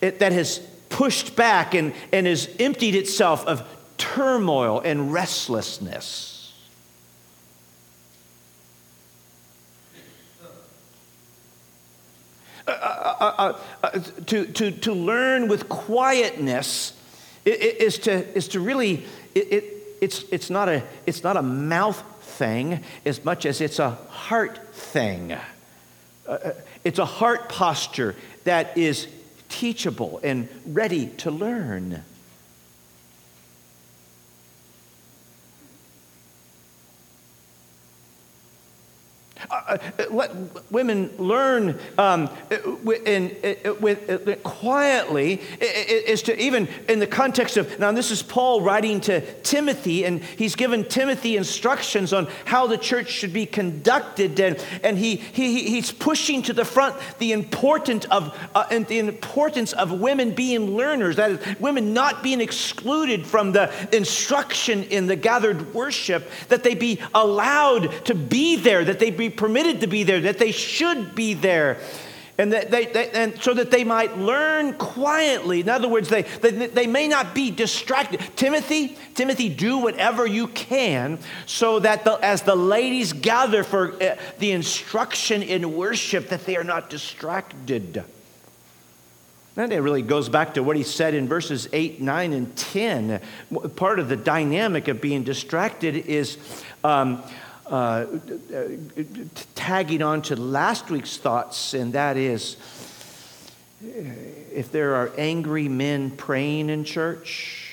that 0.00 0.32
has 0.32 0.60
pushed 0.88 1.36
back 1.36 1.74
and, 1.74 1.92
and 2.10 2.26
has 2.26 2.48
emptied 2.58 2.94
itself 2.94 3.44
of 3.46 3.62
turmoil 4.02 4.80
and 4.80 5.12
restlessness. 5.12 6.52
Uh, 12.66 12.70
uh, 12.70 13.34
uh, 13.38 13.58
uh, 13.84 13.90
to, 14.26 14.46
to, 14.46 14.72
to 14.72 14.92
learn 14.92 15.46
with 15.46 15.68
quietness 15.68 16.94
is 17.44 17.98
to, 17.98 18.36
is 18.36 18.48
to 18.48 18.60
really, 18.60 19.04
it, 19.36 19.52
it, 19.52 19.64
it's, 20.00 20.24
it's, 20.32 20.50
not 20.50 20.68
a, 20.68 20.82
it's 21.06 21.22
not 21.22 21.36
a 21.36 21.42
mouth 21.42 22.02
thing 22.22 22.82
as 23.04 23.24
much 23.24 23.46
as 23.46 23.60
it's 23.60 23.78
a 23.78 23.90
heart 23.90 24.74
thing. 24.74 25.32
Uh, 25.32 25.38
uh, 26.26 26.52
it's 26.82 26.98
a 26.98 27.04
heart 27.04 27.48
posture 27.48 28.16
that 28.42 28.76
is 28.76 29.06
teachable 29.48 30.18
and 30.24 30.48
ready 30.66 31.06
to 31.06 31.30
learn. 31.30 32.02
Uh, 39.50 39.76
uh, 39.98 40.04
let 40.10 40.30
women 40.70 41.10
learn 41.18 41.78
um, 41.98 42.30
in, 43.04 43.36
with, 43.80 44.42
quietly 44.42 45.40
is 45.60 46.22
to 46.22 46.40
even 46.40 46.68
in 46.88 46.98
the 46.98 47.06
context 47.06 47.56
of 47.56 47.78
now 47.78 47.90
this 47.90 48.10
is 48.10 48.22
paul 48.22 48.62
writing 48.62 49.00
to 49.00 49.20
timothy 49.42 50.04
and 50.04 50.22
he's 50.22 50.54
given 50.54 50.84
timothy 50.84 51.36
instructions 51.36 52.12
on 52.12 52.28
how 52.44 52.66
the 52.66 52.78
church 52.78 53.10
should 53.10 53.32
be 53.32 53.46
conducted 53.46 54.38
and, 54.38 54.64
and 54.84 54.98
he, 54.98 55.16
he, 55.16 55.70
he's 55.70 55.90
pushing 55.90 56.42
to 56.42 56.52
the 56.52 56.64
front 56.64 56.94
the 57.18 57.32
importance 57.32 58.04
of 58.06 58.36
uh, 58.54 58.64
and 58.70 58.86
the 58.86 58.98
importance 58.98 59.72
of 59.72 60.00
women 60.00 60.30
being 60.32 60.76
learners 60.76 61.16
that 61.16 61.30
is 61.32 61.60
women 61.60 61.92
not 61.92 62.22
being 62.22 62.40
excluded 62.40 63.26
from 63.26 63.52
the 63.52 63.70
instruction 63.96 64.84
in 64.84 65.06
the 65.06 65.16
gathered 65.16 65.74
worship 65.74 66.28
that 66.48 66.62
they 66.62 66.74
be 66.74 67.00
allowed 67.14 67.90
to 68.04 68.14
be 68.14 68.56
there 68.56 68.84
that 68.84 68.98
they 68.98 69.10
be 69.10 69.31
permitted 69.32 69.80
to 69.80 69.86
be 69.86 70.04
there, 70.04 70.20
that 70.20 70.38
they 70.38 70.52
should 70.52 71.14
be 71.14 71.34
there. 71.34 71.78
And, 72.38 72.52
that 72.54 72.70
they, 72.70 72.86
they, 72.86 73.10
and 73.10 73.40
so 73.42 73.52
that 73.52 73.70
they 73.70 73.84
might 73.84 74.16
learn 74.16 74.72
quietly. 74.74 75.60
In 75.60 75.68
other 75.68 75.86
words, 75.86 76.08
they, 76.08 76.22
they, 76.22 76.66
they 76.66 76.86
may 76.86 77.06
not 77.06 77.34
be 77.34 77.50
distracted. 77.50 78.20
Timothy, 78.36 78.96
Timothy, 79.14 79.50
do 79.50 79.78
whatever 79.78 80.26
you 80.26 80.48
can 80.48 81.18
so 81.44 81.78
that 81.80 82.04
the, 82.04 82.14
as 82.14 82.42
the 82.42 82.56
ladies 82.56 83.12
gather 83.12 83.62
for 83.62 83.92
uh, 84.02 84.16
the 84.38 84.52
instruction 84.52 85.42
in 85.42 85.76
worship, 85.76 86.30
that 86.30 86.46
they 86.46 86.56
are 86.56 86.64
not 86.64 86.88
distracted. 86.88 88.02
And 89.54 89.70
it 89.70 89.80
really 89.80 90.02
goes 90.02 90.30
back 90.30 90.54
to 90.54 90.62
what 90.62 90.76
he 90.76 90.82
said 90.82 91.12
in 91.12 91.28
verses 91.28 91.68
8, 91.72 92.00
9, 92.00 92.32
and 92.32 92.56
10. 92.56 93.20
Part 93.76 93.98
of 93.98 94.08
the 94.08 94.16
dynamic 94.16 94.88
of 94.88 95.02
being 95.02 95.22
distracted 95.24 95.94
is 95.94 96.38
um, 96.82 97.22
uh, 97.66 98.06
tagging 99.54 100.02
on 100.02 100.22
to 100.22 100.36
last 100.36 100.90
week's 100.90 101.16
thoughts, 101.16 101.74
and 101.74 101.92
that 101.92 102.16
is 102.16 102.56
if 103.82 104.70
there 104.70 104.94
are 104.94 105.10
angry 105.18 105.68
men 105.68 106.10
praying 106.10 106.70
in 106.70 106.84
church, 106.84 107.70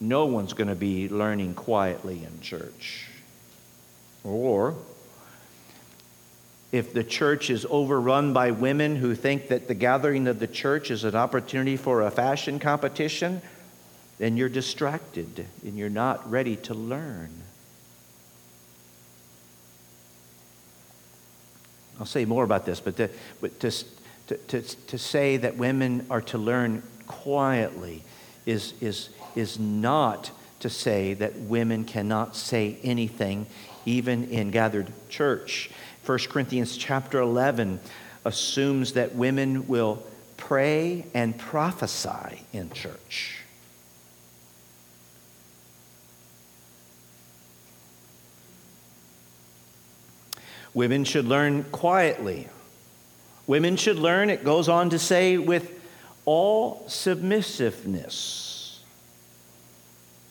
no 0.00 0.26
one's 0.26 0.52
going 0.52 0.68
to 0.68 0.74
be 0.74 1.08
learning 1.08 1.54
quietly 1.54 2.24
in 2.24 2.40
church. 2.40 3.06
Or 4.24 4.74
if 6.72 6.92
the 6.92 7.04
church 7.04 7.50
is 7.50 7.66
overrun 7.68 8.32
by 8.32 8.50
women 8.52 8.96
who 8.96 9.14
think 9.14 9.48
that 9.48 9.66
the 9.66 9.74
gathering 9.74 10.28
of 10.28 10.38
the 10.38 10.46
church 10.46 10.90
is 10.90 11.04
an 11.04 11.14
opportunity 11.14 11.76
for 11.76 12.02
a 12.02 12.10
fashion 12.10 12.58
competition, 12.58 13.42
then 14.18 14.36
you're 14.36 14.48
distracted 14.48 15.46
and 15.64 15.76
you're 15.76 15.90
not 15.90 16.30
ready 16.30 16.56
to 16.56 16.74
learn. 16.74 17.39
I'll 22.00 22.06
say 22.06 22.24
more 22.24 22.44
about 22.44 22.64
this, 22.64 22.80
but, 22.80 22.96
to, 22.96 23.10
but 23.42 23.60
to, 23.60 23.70
to, 24.26 24.62
to, 24.62 24.98
say 24.98 25.36
that 25.36 25.58
women 25.58 26.06
are 26.08 26.22
to 26.22 26.38
learn 26.38 26.82
quietly 27.06 28.02
is, 28.46 28.72
is, 28.80 29.10
is 29.36 29.58
not 29.58 30.30
to 30.60 30.70
say 30.70 31.14
that 31.14 31.36
women 31.36 31.84
cannot 31.84 32.34
say 32.36 32.78
anything, 32.82 33.46
even 33.84 34.30
in 34.30 34.50
gathered 34.50 34.90
church. 35.10 35.70
1 36.06 36.18
Corinthians 36.30 36.76
chapter 36.76 37.20
11 37.20 37.80
assumes 38.24 38.94
that 38.94 39.14
women 39.14 39.68
will 39.68 40.02
pray 40.38 41.04
and 41.12 41.38
prophesy 41.38 42.42
in 42.52 42.70
church. 42.70 43.42
Women 50.74 51.04
should 51.04 51.26
learn 51.26 51.64
quietly. 51.64 52.48
Women 53.46 53.76
should 53.76 53.98
learn, 53.98 54.30
it 54.30 54.44
goes 54.44 54.68
on 54.68 54.90
to 54.90 54.98
say, 54.98 55.36
with 55.36 55.72
all 56.24 56.84
submissiveness. 56.86 58.78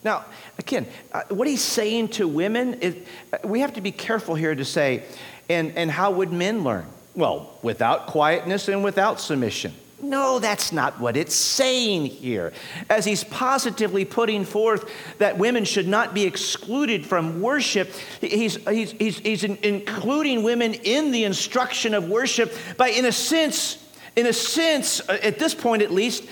Now, 0.04 0.26
again, 0.58 0.88
uh, 1.12 1.24
what 1.30 1.48
he's 1.48 1.62
saying 1.62 2.10
to 2.10 2.28
women, 2.28 2.76
is, 2.76 2.96
uh, 3.34 3.40
we 3.44 3.60
have 3.60 3.74
to 3.74 3.82
be 3.82 3.92
careful 3.92 4.36
here 4.36 4.56
to 4.56 4.64
say, 4.64 5.04
and, 5.50 5.76
and 5.76 5.92
how 5.92 6.12
would 6.12 6.32
men 6.32 6.64
learn? 6.64 6.86
Well, 7.16 7.52
without 7.62 8.08
quietness 8.08 8.70
and 8.70 8.84
without 8.84 9.20
submission. 9.20 9.74
No, 10.02 10.40
that's 10.40 10.72
not 10.72 11.00
what 11.00 11.18
it's 11.18 11.36
saying 11.36 12.06
here. 12.06 12.54
As 12.90 13.04
he's 13.04 13.24
positively 13.24 14.06
putting 14.06 14.46
forth 14.46 14.90
that 15.18 15.38
women 15.38 15.66
should 15.66 15.88
not 15.88 16.14
be 16.14 16.24
excluded 16.24 17.06
from 17.06 17.42
worship, 17.42 17.92
he's, 18.22 18.56
he's, 18.68 18.92
he's, 18.92 19.20
he's 19.20 19.44
including 19.44 20.44
women 20.44 20.74
in 20.74 21.12
the 21.12 21.26
instruction 21.26 21.94
of 21.94 22.08
worship 22.08 22.54
by, 22.78 22.90
in 22.90 23.06
a 23.06 23.12
sense, 23.12 23.86
in 24.16 24.26
a 24.26 24.34
sense, 24.34 25.02
uh, 25.10 25.20
at 25.22 25.38
this 25.38 25.54
point 25.54 25.82
at 25.82 25.92
least, 25.92 26.24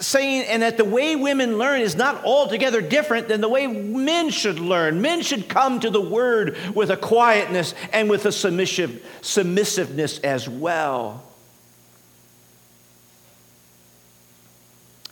saying, 0.00 0.42
and 0.46 0.62
that 0.62 0.76
the 0.76 0.84
way 0.84 1.14
women 1.14 1.58
learn 1.58 1.80
is 1.80 1.94
not 1.94 2.24
altogether 2.24 2.80
different 2.80 3.28
than 3.28 3.40
the 3.40 3.48
way 3.48 3.68
men 3.68 4.30
should 4.30 4.58
learn. 4.58 5.00
Men 5.00 5.22
should 5.22 5.48
come 5.48 5.78
to 5.78 5.90
the 5.90 6.00
word 6.00 6.56
with 6.74 6.90
a 6.90 6.96
quietness 6.96 7.74
and 7.92 8.10
with 8.10 8.26
a 8.26 8.32
submissive, 8.32 9.04
submissiveness 9.20 10.18
as 10.20 10.48
well. 10.48 11.22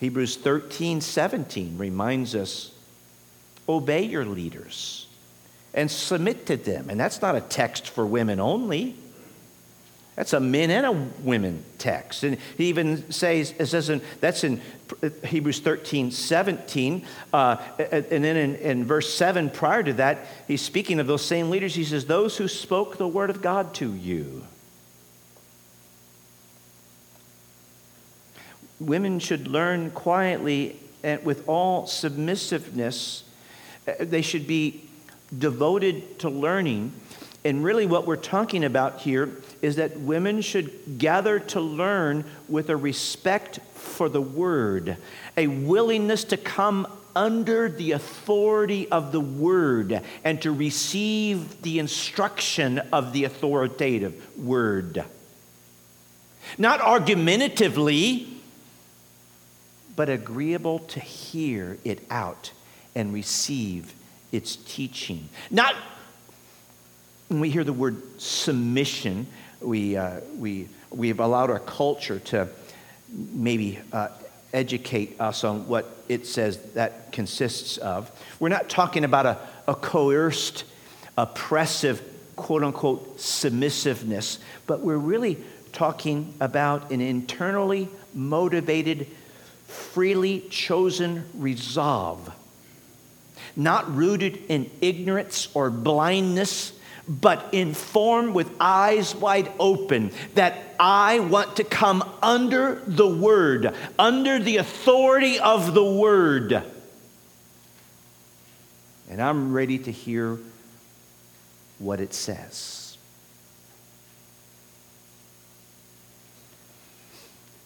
Hebrews 0.00 0.36
13, 0.36 1.02
17 1.02 1.76
reminds 1.76 2.34
us 2.34 2.72
obey 3.68 4.02
your 4.02 4.24
leaders 4.24 5.06
and 5.74 5.90
submit 5.90 6.46
to 6.46 6.56
them. 6.56 6.88
And 6.90 6.98
that's 6.98 7.22
not 7.22 7.36
a 7.36 7.40
text 7.40 7.88
for 7.88 8.06
women 8.06 8.40
only. 8.40 8.96
That's 10.16 10.32
a 10.32 10.40
men 10.40 10.70
and 10.70 10.86
a 10.86 10.92
women 10.92 11.64
text. 11.78 12.24
And 12.24 12.38
he 12.56 12.66
even 12.66 13.12
says, 13.12 13.54
it 13.58 13.66
says 13.66 13.88
in, 13.90 14.00
that's 14.20 14.42
in 14.42 14.60
Hebrews 15.24 15.60
13, 15.60 16.10
17. 16.10 17.06
Uh, 17.32 17.56
and 17.78 18.24
then 18.24 18.36
in, 18.36 18.56
in 18.56 18.84
verse 18.84 19.14
7, 19.14 19.50
prior 19.50 19.82
to 19.82 19.92
that, 19.94 20.26
he's 20.48 20.62
speaking 20.62 20.98
of 20.98 21.06
those 21.06 21.24
same 21.24 21.50
leaders. 21.50 21.74
He 21.74 21.84
says, 21.84 22.06
Those 22.06 22.36
who 22.36 22.48
spoke 22.48 22.96
the 22.96 23.08
word 23.08 23.30
of 23.30 23.40
God 23.40 23.72
to 23.74 23.94
you. 23.94 24.44
Women 28.80 29.18
should 29.18 29.46
learn 29.46 29.90
quietly 29.90 30.76
and 31.02 31.24
with 31.24 31.48
all 31.48 31.86
submissiveness. 31.86 33.24
Uh, 33.86 33.92
they 34.00 34.22
should 34.22 34.46
be 34.46 34.82
devoted 35.36 36.18
to 36.18 36.28
learning. 36.28 36.92
And 37.44 37.64
really, 37.64 37.86
what 37.86 38.06
we're 38.06 38.16
talking 38.16 38.64
about 38.64 39.00
here 39.00 39.30
is 39.62 39.76
that 39.76 40.00
women 40.00 40.40
should 40.42 40.98
gather 40.98 41.38
to 41.38 41.60
learn 41.60 42.24
with 42.48 42.68
a 42.68 42.76
respect 42.76 43.60
for 43.74 44.08
the 44.08 44.20
word, 44.20 44.96
a 45.36 45.46
willingness 45.46 46.24
to 46.24 46.36
come 46.36 46.86
under 47.16 47.68
the 47.68 47.92
authority 47.92 48.88
of 48.90 49.12
the 49.12 49.20
word 49.20 50.00
and 50.22 50.40
to 50.42 50.52
receive 50.52 51.62
the 51.62 51.78
instruction 51.78 52.78
of 52.92 53.12
the 53.12 53.24
authoritative 53.24 54.38
word. 54.38 55.04
Not 56.58 56.80
argumentatively, 56.80 58.39
but 59.96 60.08
agreeable 60.08 60.80
to 60.80 61.00
hear 61.00 61.78
it 61.84 62.00
out 62.10 62.52
and 62.94 63.12
receive 63.12 63.94
its 64.32 64.56
teaching. 64.56 65.28
Not 65.50 65.74
when 67.28 67.40
we 67.40 67.50
hear 67.50 67.64
the 67.64 67.72
word 67.72 68.20
submission, 68.20 69.26
we, 69.60 69.96
uh, 69.96 70.20
we, 70.36 70.68
we've 70.90 71.20
allowed 71.20 71.50
our 71.50 71.60
culture 71.60 72.18
to 72.18 72.48
maybe 73.08 73.78
uh, 73.92 74.08
educate 74.52 75.20
us 75.20 75.44
on 75.44 75.68
what 75.68 75.96
it 76.08 76.26
says 76.26 76.58
that 76.74 77.12
consists 77.12 77.78
of. 77.78 78.10
We're 78.40 78.48
not 78.48 78.68
talking 78.68 79.04
about 79.04 79.26
a, 79.26 79.38
a 79.68 79.74
coerced, 79.74 80.64
oppressive, 81.16 82.02
quote 82.36 82.64
unquote, 82.64 83.20
submissiveness, 83.20 84.38
but 84.66 84.80
we're 84.80 84.96
really 84.96 85.38
talking 85.72 86.34
about 86.40 86.90
an 86.90 87.00
internally 87.00 87.88
motivated 88.12 89.06
freely 89.70 90.40
chosen 90.50 91.24
resolve, 91.34 92.32
not 93.56 93.94
rooted 93.94 94.38
in 94.48 94.70
ignorance 94.80 95.48
or 95.54 95.70
blindness, 95.70 96.72
but 97.08 97.52
informed 97.52 98.34
with 98.34 98.50
eyes 98.60 99.14
wide 99.14 99.50
open 99.58 100.12
that 100.34 100.56
I 100.78 101.20
want 101.20 101.56
to 101.56 101.64
come 101.64 102.08
under 102.22 102.82
the 102.86 103.08
Word, 103.08 103.74
under 103.98 104.38
the 104.38 104.58
authority 104.58 105.40
of 105.40 105.74
the 105.74 105.84
Word. 105.84 106.62
And 109.10 109.20
I'm 109.20 109.52
ready 109.52 109.78
to 109.78 109.90
hear 109.90 110.38
what 111.80 112.00
it 112.00 112.14
says. 112.14 112.96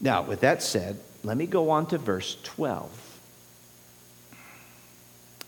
Now, 0.01 0.23
with 0.23 0.41
that 0.41 0.63
said, 0.63 0.99
let 1.25 1.39
me 1.39 1.47
go 1.47 1.71
on 1.71 1.87
to 1.87 1.99
verse 1.99 2.37
12. 2.45 3.21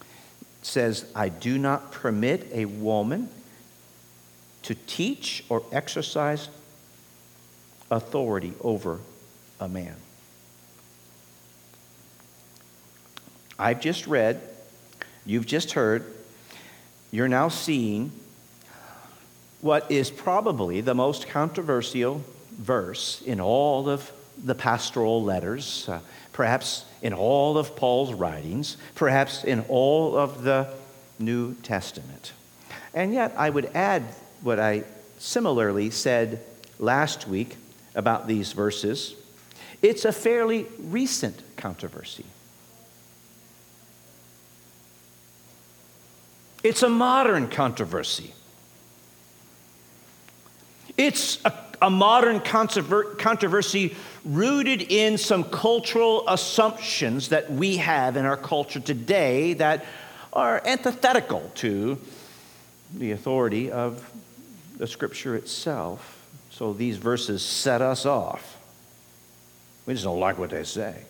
It 0.01 0.07
says, 0.63 1.05
I 1.15 1.29
do 1.29 1.59
not 1.59 1.93
permit 1.93 2.49
a 2.53 2.65
woman 2.65 3.29
to 4.63 4.75
teach 4.75 5.45
or 5.49 5.63
exercise 5.71 6.49
authority 7.91 8.55
over 8.63 8.99
a 9.61 9.69
man. 9.69 9.95
I've 13.59 13.81
just 13.81 14.07
read, 14.07 14.41
you've 15.25 15.47
just 15.47 15.73
heard, 15.73 16.05
you're 17.11 17.29
now 17.29 17.49
seeing 17.49 18.13
what 19.61 19.91
is 19.91 20.11
probably 20.11 20.81
the 20.81 20.95
most 20.95 21.29
controversial 21.29 22.23
verse 22.51 23.23
in 23.23 23.41
all 23.41 23.89
of 23.89 24.11
the 24.43 24.55
pastoral 24.55 25.23
letters, 25.23 25.89
uh, 25.89 26.01
perhaps 26.33 26.85
in 27.03 27.13
all 27.13 27.59
of 27.59 27.77
Paul's 27.77 28.13
writings, 28.13 28.77
perhaps 28.95 29.45
in 29.45 29.65
all 29.69 30.17
of 30.17 30.43
the 30.43 30.69
New 31.19 31.55
Testament. 31.55 32.33
And 32.95 33.13
yet, 33.13 33.35
I 33.37 33.51
would 33.51 33.67
add 33.75 34.03
what 34.43 34.59
I 34.59 34.85
similarly 35.19 35.91
said 35.91 36.41
last 36.79 37.27
week 37.27 37.57
about 37.95 38.27
these 38.27 38.53
verses. 38.53 39.15
It's 39.83 40.05
a 40.05 40.13
fairly 40.13 40.67
recent 40.79 41.43
controversy. 41.57 42.25
It's 46.63 46.83
a 46.83 46.89
modern 46.89 47.49
controversy. 47.49 48.33
It's 50.97 51.39
a, 51.45 51.53
a 51.83 51.91
modern 51.91 52.41
controversy 52.41 53.95
rooted 54.25 54.83
in 54.83 55.19
some 55.19 55.45
cultural 55.45 56.29
assumptions 56.29 57.29
that 57.29 57.51
we 57.51 57.77
have 57.77 58.17
in 58.17 58.25
our 58.25 58.37
culture 58.37 58.81
today 58.81 59.55
that 59.55 59.85
are 60.33 60.63
antithetical 60.65 61.51
to 61.57 61.99
the 62.95 63.13
authority 63.13 63.71
of 63.71 64.11
the 64.79 64.87
scripture 64.87 65.35
itself. 65.37 66.13
So 66.51 66.73
these 66.73 66.97
verses 66.97 67.43
set 67.43 67.83
us 67.83 68.07
off. 68.07 68.59
We 69.87 69.95
just 69.95 70.05
don't 70.05 70.21
like 70.21 70.39
what 70.39 70.51
they 70.51 70.65
say. 70.65 71.05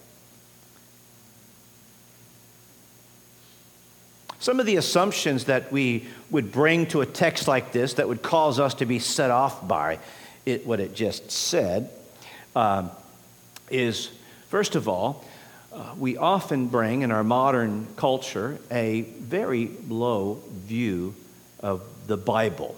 Some 4.39 4.61
of 4.61 4.67
the 4.67 4.77
assumptions 4.77 5.45
that 5.45 5.73
we 5.73 6.05
would 6.31 6.53
bring 6.53 6.87
to 6.87 7.01
a 7.01 7.07
text 7.07 7.49
like 7.49 7.73
this 7.73 7.95
that 7.95 8.07
would 8.07 8.23
cause 8.23 8.61
us 8.61 8.75
to 8.75 8.87
be 8.87 8.99
set 8.99 9.31
off 9.31 9.67
by 9.67 9.99
it, 10.47 10.67
what 10.67 10.81
it 10.81 10.95
just 10.95 11.31
said 11.31 11.91
um, 12.55 12.91
is, 13.71 14.11
first 14.49 14.77
of 14.77 14.89
all, 14.89 15.25
Uh, 15.77 15.95
we 15.99 16.17
often 16.17 16.69
bring 16.69 17.03
in 17.03 17.13
our 17.13 17.25
modern 17.25 17.87
culture 17.97 18.57
a 18.71 19.03
very 19.21 19.69
low 19.91 20.39
view 20.67 21.13
of 21.61 21.83
the 22.07 22.17
Bible. 22.17 22.75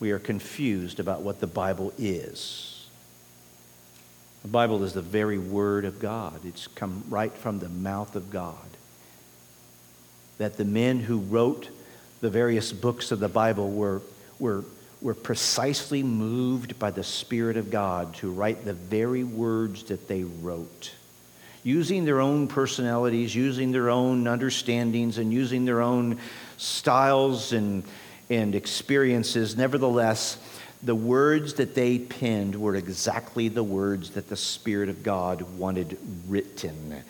We 0.00 0.12
are 0.12 0.18
confused 0.18 1.00
about 1.00 1.20
what 1.20 1.40
the 1.40 1.46
Bible 1.46 1.92
is. 1.98 2.88
The 4.42 4.48
Bible 4.48 4.82
is 4.86 4.92
the 4.92 5.02
very 5.02 5.36
Word 5.36 5.84
of 5.84 5.98
God, 5.98 6.40
it's 6.44 6.68
come 6.68 7.04
right 7.10 7.36
from 7.36 7.58
the 7.58 7.68
mouth 7.68 8.16
of 8.16 8.30
God. 8.30 8.70
That 10.38 10.56
the 10.56 10.64
men 10.64 11.00
who 11.00 11.18
wrote 11.18 11.68
the 12.20 12.30
various 12.30 12.72
books 12.72 13.12
of 13.12 13.20
the 13.20 13.28
Bible 13.28 13.68
were, 13.68 14.00
were, 14.38 14.64
were 15.04 15.14
precisely 15.14 16.02
moved 16.02 16.78
by 16.78 16.90
the 16.90 17.04
Spirit 17.04 17.58
of 17.58 17.70
God 17.70 18.14
to 18.14 18.32
write 18.32 18.64
the 18.64 18.72
very 18.72 19.22
words 19.22 19.84
that 19.84 20.08
they 20.08 20.24
wrote 20.24 20.92
using 21.64 22.04
their 22.04 22.20
own 22.20 22.46
personalities, 22.46 23.34
using 23.34 23.72
their 23.72 23.90
own 23.90 24.28
understandings, 24.28 25.18
and 25.18 25.32
using 25.32 25.64
their 25.64 25.80
own 25.80 26.18
styles 26.58 27.52
and, 27.52 27.82
and 28.30 28.54
experiences. 28.54 29.56
Nevertheless, 29.56 30.38
the 30.82 30.94
words 30.94 31.54
that 31.54 31.74
they 31.74 31.98
penned 31.98 32.54
were 32.54 32.76
exactly 32.76 33.48
the 33.48 33.64
words 33.64 34.10
that 34.10 34.28
the 34.28 34.36
Spirit 34.36 34.90
of 34.90 35.02
God 35.02 35.40
wanted 35.58 35.98
written. 36.28 37.02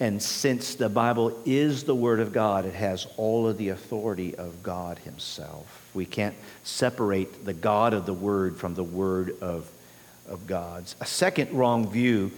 And 0.00 0.22
since 0.22 0.76
the 0.76 0.88
Bible 0.88 1.38
is 1.44 1.84
the 1.84 1.94
Word 1.94 2.20
of 2.20 2.32
God, 2.32 2.64
it 2.64 2.74
has 2.74 3.06
all 3.18 3.46
of 3.46 3.58
the 3.58 3.68
authority 3.68 4.34
of 4.34 4.62
God 4.62 4.98
Himself. 5.00 5.79
We 5.94 6.06
can't 6.06 6.34
separate 6.62 7.44
the 7.44 7.52
God 7.52 7.94
of 7.94 8.06
the 8.06 8.14
Word 8.14 8.56
from 8.56 8.74
the 8.74 8.84
Word 8.84 9.36
of, 9.40 9.70
of 10.28 10.46
God's. 10.46 10.96
A 11.00 11.06
second 11.06 11.52
wrong 11.52 11.90
view 11.90 12.30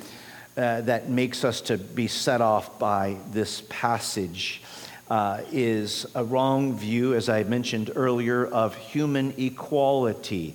uh, 0.57 0.83
that 0.83 1.09
makes 1.09 1.45
us 1.45 1.61
to 1.63 1.79
be 1.79 2.09
set 2.09 2.41
off 2.41 2.79
by 2.79 3.17
this 3.31 3.63
passage 3.69 4.63
uh, 5.11 5.43
is 5.51 6.07
a 6.15 6.25
wrong 6.25 6.77
view, 6.77 7.15
as 7.15 7.29
I 7.29 7.43
mentioned 7.43 7.91
earlier, 7.95 8.47
of 8.47 8.75
human 8.77 9.35
equality. 9.37 10.55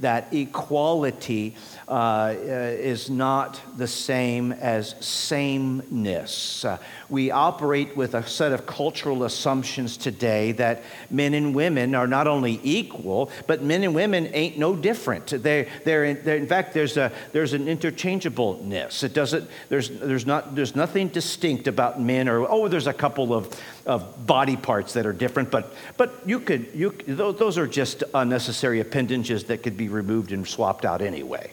That 0.00 0.32
equality 0.32 1.54
uh, 1.86 2.34
is 2.36 3.10
not 3.10 3.60
the 3.76 3.86
same 3.86 4.52
as 4.52 4.94
sameness. 5.00 6.64
Uh, 6.64 6.78
we 7.08 7.30
operate 7.30 7.96
with 7.96 8.14
a 8.14 8.26
set 8.26 8.52
of 8.52 8.66
cultural 8.66 9.24
assumptions 9.24 9.96
today 9.96 10.52
that 10.52 10.82
men 11.10 11.34
and 11.34 11.54
women 11.54 11.94
are 11.94 12.06
not 12.06 12.26
only 12.26 12.60
equal, 12.62 13.30
but 13.46 13.62
men 13.62 13.84
and 13.84 13.94
women 13.94 14.30
ain't 14.32 14.58
no 14.58 14.74
different. 14.74 15.26
They're, 15.26 15.66
they're, 15.84 16.04
in, 16.04 16.22
they're 16.24 16.36
in 16.36 16.46
fact, 16.46 16.74
there's, 16.74 16.96
a, 16.96 17.12
there's 17.32 17.52
an 17.52 17.68
interchangeableness. 17.68 19.02
It 19.02 19.12
doesn't, 19.12 19.48
there's, 19.68 19.90
there's, 19.90 20.26
not, 20.26 20.54
there's 20.54 20.74
nothing 20.74 21.08
distinct 21.08 21.68
about 21.68 22.00
men, 22.00 22.28
or, 22.28 22.46
oh, 22.50 22.68
there's 22.68 22.86
a 22.86 22.92
couple 22.92 23.34
of, 23.34 23.48
of 23.86 24.26
body 24.26 24.56
parts 24.56 24.94
that 24.94 25.06
are 25.06 25.12
different, 25.12 25.50
but, 25.50 25.74
but 25.96 26.22
you 26.24 26.40
could, 26.40 26.68
you, 26.74 26.90
those 27.06 27.58
are 27.58 27.66
just 27.66 28.02
unnecessary 28.14 28.80
appendages 28.80 29.44
that 29.44 29.62
could 29.62 29.76
be 29.76 29.88
removed 29.88 30.32
and 30.32 30.46
swapped 30.46 30.84
out 30.84 31.02
anyway. 31.02 31.52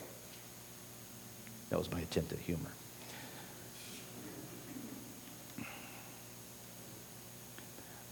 That 1.70 1.80
was 1.80 1.91
my 1.91 2.00
attempt 2.00 2.32
at 2.34 2.39
humor. 2.39 2.70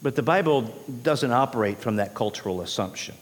But 0.01 0.15
the 0.15 0.23
Bible 0.23 0.61
doesn't 1.03 1.31
operate 1.31 1.79
from 1.79 1.97
that 1.97 2.13
cultural 2.13 2.61
assumption. 2.61 3.15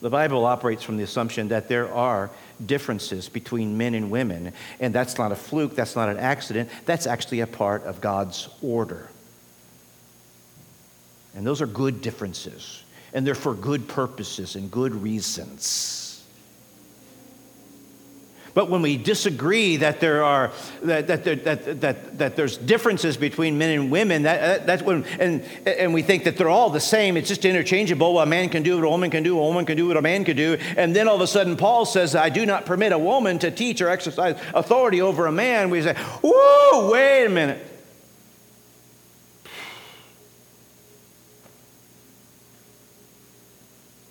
The 0.00 0.10
Bible 0.10 0.44
operates 0.44 0.84
from 0.84 0.96
the 0.96 1.02
assumption 1.02 1.48
that 1.48 1.68
there 1.68 1.92
are 1.92 2.30
differences 2.64 3.28
between 3.28 3.76
men 3.76 3.94
and 3.94 4.10
women, 4.10 4.52
and 4.78 4.94
that's 4.94 5.18
not 5.18 5.32
a 5.32 5.36
fluke, 5.36 5.74
that's 5.74 5.96
not 5.96 6.08
an 6.08 6.18
accident, 6.18 6.70
that's 6.84 7.06
actually 7.06 7.40
a 7.40 7.46
part 7.46 7.84
of 7.84 8.00
God's 8.00 8.48
order. 8.62 9.08
And 11.38 11.46
those 11.46 11.62
are 11.62 11.68
good 11.68 12.02
differences, 12.02 12.82
and 13.12 13.24
they're 13.24 13.36
for 13.36 13.54
good 13.54 13.86
purposes 13.86 14.56
and 14.56 14.68
good 14.72 14.92
reasons. 14.92 16.26
But 18.54 18.68
when 18.68 18.82
we 18.82 18.96
disagree 18.96 19.76
that 19.76 20.00
there 20.00 20.24
are 20.24 20.50
that 20.82 21.06
that, 21.06 21.22
that, 21.44 21.80
that, 21.80 22.18
that 22.18 22.34
there's 22.34 22.56
differences 22.56 23.16
between 23.16 23.56
men 23.56 23.70
and 23.70 23.88
women, 23.88 24.24
that, 24.24 24.66
that's 24.66 24.82
when 24.82 25.04
and 25.20 25.44
and 25.64 25.94
we 25.94 26.02
think 26.02 26.24
that 26.24 26.36
they're 26.36 26.48
all 26.48 26.70
the 26.70 26.80
same. 26.80 27.16
It's 27.16 27.28
just 27.28 27.44
interchangeable. 27.44 28.18
A 28.18 28.26
man 28.26 28.48
can 28.48 28.64
do 28.64 28.74
what 28.74 28.84
a 28.84 28.88
woman 28.88 29.08
can 29.08 29.22
do. 29.22 29.38
A 29.38 29.40
woman 29.40 29.64
can 29.64 29.76
do 29.76 29.86
what 29.86 29.96
a 29.96 30.02
man 30.02 30.24
can 30.24 30.36
do. 30.36 30.58
And 30.76 30.96
then 30.96 31.06
all 31.06 31.14
of 31.14 31.20
a 31.20 31.28
sudden, 31.28 31.56
Paul 31.56 31.84
says, 31.84 32.16
"I 32.16 32.30
do 32.30 32.46
not 32.46 32.66
permit 32.66 32.90
a 32.90 32.98
woman 32.98 33.38
to 33.38 33.52
teach 33.52 33.80
or 33.80 33.90
exercise 33.90 34.36
authority 34.54 35.00
over 35.00 35.26
a 35.26 35.32
man." 35.32 35.70
We 35.70 35.82
say, 35.82 35.94
"Whoa, 35.94 36.90
wait 36.90 37.26
a 37.26 37.30
minute." 37.30 37.77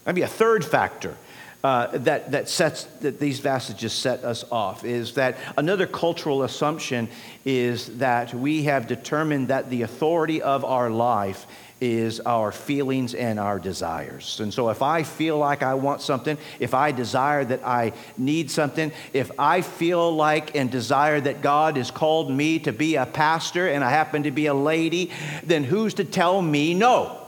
That'd 0.08 0.16
be 0.16 0.22
a 0.22 0.28
third 0.28 0.64
factor 0.64 1.18
uh, 1.66 1.88
that, 1.98 2.32
that 2.32 2.48
sets 2.48 2.86
that 3.02 3.20
these 3.20 3.42
passages 3.42 3.92
set 3.92 4.24
us 4.24 4.46
off 4.54 4.86
is 4.86 5.16
that 5.16 5.36
another 5.58 5.86
cultural 5.86 6.44
assumption 6.44 7.10
is 7.44 7.98
that 7.98 8.34
we 8.34 8.64
have 8.64 8.88
determined 8.88 9.50
that 9.50 9.70
the 9.70 9.82
authority 9.82 10.42
of 10.42 10.64
our 10.64 10.90
life 10.90 11.46
is 11.82 12.22
our 12.22 12.54
feelings 12.54 13.14
and 13.14 13.38
our 13.38 13.60
desires. 13.60 14.40
And 14.40 14.54
so 14.54 14.70
if 14.70 14.82
I 14.82 15.04
feel 15.04 15.38
like 15.38 15.62
I 15.62 15.74
want 15.74 16.00
something, 16.00 16.38
if 16.62 16.74
I 16.74 16.94
desire 16.94 17.44
that 17.44 17.68
I 17.68 17.92
need 18.18 18.50
something, 18.50 18.94
if 19.12 19.30
I 19.38 19.60
feel 19.60 20.16
like 20.16 20.56
and 20.56 20.72
desire 20.72 21.20
that 21.20 21.42
God 21.42 21.76
has 21.76 21.92
called 21.92 22.32
me 22.32 22.60
to 22.60 22.72
be 22.72 22.96
a 22.96 23.06
pastor 23.06 23.68
and 23.68 23.84
I 23.84 23.90
happen 23.90 24.24
to 24.24 24.32
be 24.32 24.46
a 24.46 24.54
lady, 24.54 25.12
then 25.44 25.66
who's 25.66 25.96
to 25.96 26.06
tell 26.06 26.42
me 26.42 26.74
no? 26.74 27.27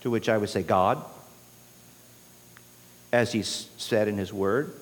To 0.00 0.10
which 0.10 0.28
I 0.28 0.38
would 0.38 0.48
say, 0.48 0.62
God, 0.62 1.04
as 3.12 3.32
He 3.32 3.42
said 3.42 4.08
in 4.08 4.16
His 4.16 4.32
Word. 4.32 4.72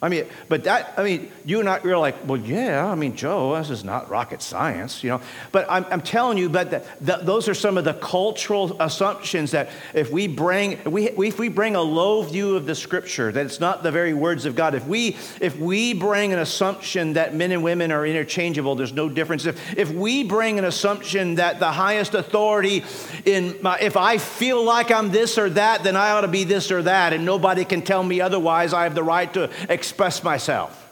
I 0.00 0.08
mean, 0.08 0.26
but 0.48 0.62
that, 0.64 0.94
I 0.96 1.02
mean, 1.02 1.32
you 1.44 1.58
and 1.58 1.68
I, 1.68 1.80
you're 1.82 1.98
like, 1.98 2.14
well, 2.24 2.40
yeah, 2.40 2.86
I 2.86 2.94
mean, 2.94 3.16
Joe, 3.16 3.56
this 3.56 3.68
is 3.68 3.82
not 3.82 4.08
rocket 4.08 4.42
science, 4.42 5.02
you 5.02 5.10
know. 5.10 5.20
But 5.50 5.66
I'm, 5.68 5.84
I'm 5.90 6.02
telling 6.02 6.38
you, 6.38 6.48
but 6.48 6.70
the, 6.70 6.84
the, 7.00 7.16
those 7.16 7.48
are 7.48 7.54
some 7.54 7.76
of 7.76 7.84
the 7.84 7.94
cultural 7.94 8.80
assumptions 8.80 9.50
that 9.50 9.70
if 9.94 10.12
we 10.12 10.28
bring, 10.28 10.72
if 10.72 10.86
we, 10.86 11.08
if 11.08 11.40
we 11.40 11.48
bring 11.48 11.74
a 11.74 11.82
low 11.82 12.22
view 12.22 12.54
of 12.54 12.64
the 12.64 12.76
scripture, 12.76 13.32
that 13.32 13.44
it's 13.44 13.58
not 13.58 13.82
the 13.82 13.90
very 13.90 14.14
words 14.14 14.44
of 14.44 14.54
God, 14.54 14.76
if 14.76 14.86
we, 14.86 15.16
if 15.40 15.58
we 15.58 15.94
bring 15.94 16.32
an 16.32 16.38
assumption 16.38 17.14
that 17.14 17.34
men 17.34 17.50
and 17.50 17.64
women 17.64 17.90
are 17.90 18.06
interchangeable, 18.06 18.76
there's 18.76 18.92
no 18.92 19.08
difference. 19.08 19.46
If, 19.46 19.76
if 19.76 19.90
we 19.90 20.22
bring 20.22 20.60
an 20.60 20.64
assumption 20.64 21.36
that 21.36 21.58
the 21.58 21.72
highest 21.72 22.14
authority 22.14 22.84
in 23.24 23.58
my, 23.62 23.76
if 23.80 23.96
I 23.96 24.18
feel 24.18 24.62
like 24.62 24.92
I'm 24.92 25.10
this 25.10 25.38
or 25.38 25.50
that, 25.50 25.82
then 25.82 25.96
I 25.96 26.12
ought 26.12 26.20
to 26.20 26.28
be 26.28 26.44
this 26.44 26.70
or 26.70 26.82
that, 26.84 27.12
and 27.12 27.24
nobody 27.24 27.64
can 27.64 27.82
tell 27.82 28.04
me 28.04 28.20
otherwise, 28.20 28.72
I 28.72 28.84
have 28.84 28.94
the 28.94 29.02
right 29.02 29.34
to 29.34 29.50
express 29.88 30.22
myself. 30.22 30.86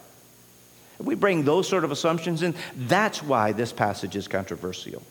We 0.99 1.15
bring 1.15 1.45
those 1.45 1.69
sort 1.69 1.85
of 1.85 1.91
assumptions 1.91 2.43
in, 2.43 2.55
that's 2.75 3.23
why 3.23 3.53
this 3.53 3.71
passage 3.71 4.17
is 4.17 4.27
controversial. 4.27 5.03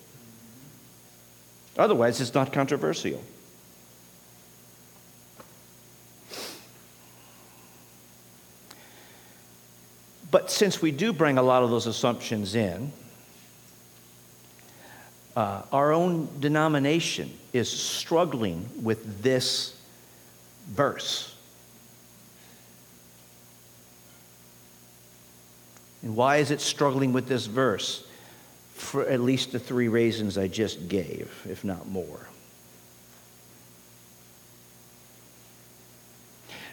Otherwise, 1.78 2.20
it's 2.20 2.34
not 2.34 2.52
controversial. 2.52 3.22
But 10.32 10.50
since 10.50 10.82
we 10.82 10.90
do 10.90 11.12
bring 11.12 11.38
a 11.38 11.42
lot 11.42 11.62
of 11.62 11.70
those 11.70 11.86
assumptions 11.86 12.56
in, 12.56 12.90
uh, 15.36 15.62
our 15.70 15.92
own 15.92 16.28
denomination 16.40 17.32
is 17.52 17.70
struggling 17.70 18.68
with 18.82 19.22
this 19.22 19.76
verse. 20.66 21.35
And 26.06 26.14
why 26.14 26.36
is 26.36 26.52
it 26.52 26.60
struggling 26.60 27.12
with 27.12 27.26
this 27.26 27.46
verse? 27.46 28.06
For 28.74 29.04
at 29.08 29.18
least 29.18 29.50
the 29.50 29.58
three 29.58 29.88
reasons 29.88 30.38
I 30.38 30.46
just 30.46 30.88
gave, 30.88 31.44
if 31.50 31.64
not 31.64 31.88
more. 31.88 32.28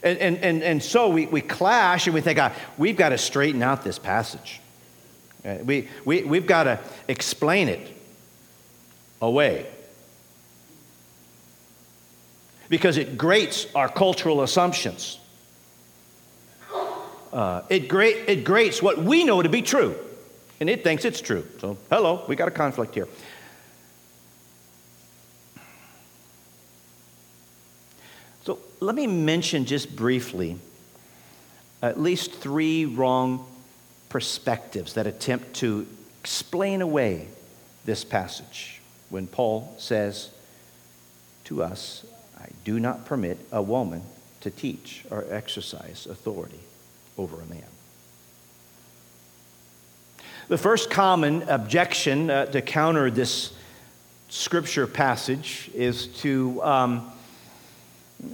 And, 0.03 0.19
and, 0.19 0.37
and, 0.37 0.61
and 0.61 0.83
so 0.83 1.09
we, 1.09 1.25
we 1.25 1.41
clash 1.41 2.05
and 2.05 2.13
we 2.13 2.21
think, 2.21 2.37
ah, 2.37 2.53
we've 2.77 2.95
got 2.95 3.09
to 3.09 3.17
straighten 3.17 3.63
out 3.63 3.83
this 3.83 3.97
passage. 3.97 4.61
We, 5.43 5.89
we, 6.05 6.21
we've 6.21 6.45
got 6.45 6.65
to 6.65 6.79
explain 7.07 7.69
it 7.69 7.87
away. 9.19 9.65
Because 12.69 12.97
it 12.97 13.17
grates 13.17 13.65
our 13.73 13.89
cultural 13.89 14.43
assumptions 14.43 15.17
uh, 17.33 17.63
it, 17.67 17.87
great, 17.87 18.29
it 18.29 18.43
grates 18.43 18.79
what 18.79 18.99
we 18.99 19.23
know 19.23 19.41
to 19.41 19.49
be 19.49 19.63
true, 19.63 19.95
and 20.59 20.69
it 20.69 20.83
thinks 20.83 21.03
it's 21.03 21.19
true. 21.19 21.43
So, 21.59 21.77
hello, 21.89 22.23
we 22.27 22.35
got 22.35 22.47
a 22.47 22.51
conflict 22.51 22.93
here. 22.93 23.07
So, 28.43 28.59
let 28.79 28.93
me 28.93 29.07
mention 29.07 29.65
just 29.65 29.95
briefly 29.95 30.59
at 31.81 31.99
least 31.99 32.31
three 32.31 32.85
wrong 32.85 33.47
perspectives 34.09 34.93
that 34.93 35.07
attempt 35.07 35.55
to 35.55 35.87
explain 36.21 36.83
away 36.83 37.29
this 37.85 38.03
passage 38.03 38.79
when 39.09 39.25
Paul 39.25 39.73
says 39.79 40.29
to 41.45 41.63
us, 41.63 42.05
I 42.39 42.49
do 42.63 42.79
not 42.79 43.05
permit 43.05 43.39
a 43.51 43.61
woman 43.61 44.03
to 44.41 44.51
teach 44.51 45.03
or 45.09 45.25
exercise 45.31 46.05
authority 46.05 46.59
over 47.17 47.41
a 47.41 47.45
man. 47.45 47.63
The 50.49 50.57
first 50.57 50.89
common 50.89 51.43
objection 51.43 52.29
uh, 52.29 52.45
to 52.47 52.61
counter 52.61 53.09
this 53.09 53.53
scripture 54.29 54.87
passage 54.87 55.71
is 55.73 56.07
to, 56.07 56.61
um, 56.63 57.11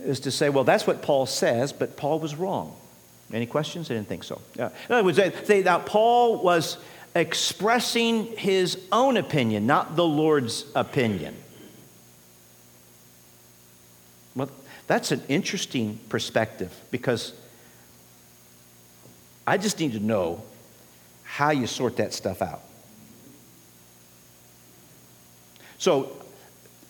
is 0.03 0.21
to 0.21 0.31
say, 0.31 0.49
well, 0.49 0.63
that's 0.63 0.87
what 0.87 1.01
Paul 1.01 1.25
says, 1.25 1.71
but 1.71 1.97
Paul 1.97 2.19
was 2.19 2.35
wrong. 2.35 2.75
Any 3.31 3.45
questions? 3.45 3.91
I 3.91 3.93
didn't 3.93 4.07
think 4.07 4.23
so. 4.23 4.41
Uh, 4.57 4.69
in 4.87 4.95
other 4.95 5.03
words, 5.03 5.17
they, 5.17 5.29
they, 5.29 5.61
that 5.61 5.85
Paul 5.85 6.41
was 6.41 6.77
expressing 7.15 8.25
his 8.37 8.79
own 8.91 9.17
opinion, 9.17 9.67
not 9.67 9.95
the 9.95 10.05
Lord's 10.05 10.65
opinion. 10.75 11.35
Well, 14.35 14.49
that's 14.87 15.11
an 15.11 15.21
interesting 15.27 15.99
perspective 16.09 16.75
because 16.91 17.33
I 19.49 19.57
just 19.57 19.79
need 19.79 19.93
to 19.93 19.99
know 19.99 20.43
how 21.23 21.49
you 21.49 21.65
sort 21.65 21.97
that 21.97 22.13
stuff 22.13 22.43
out. 22.43 22.61
So, 25.79 26.11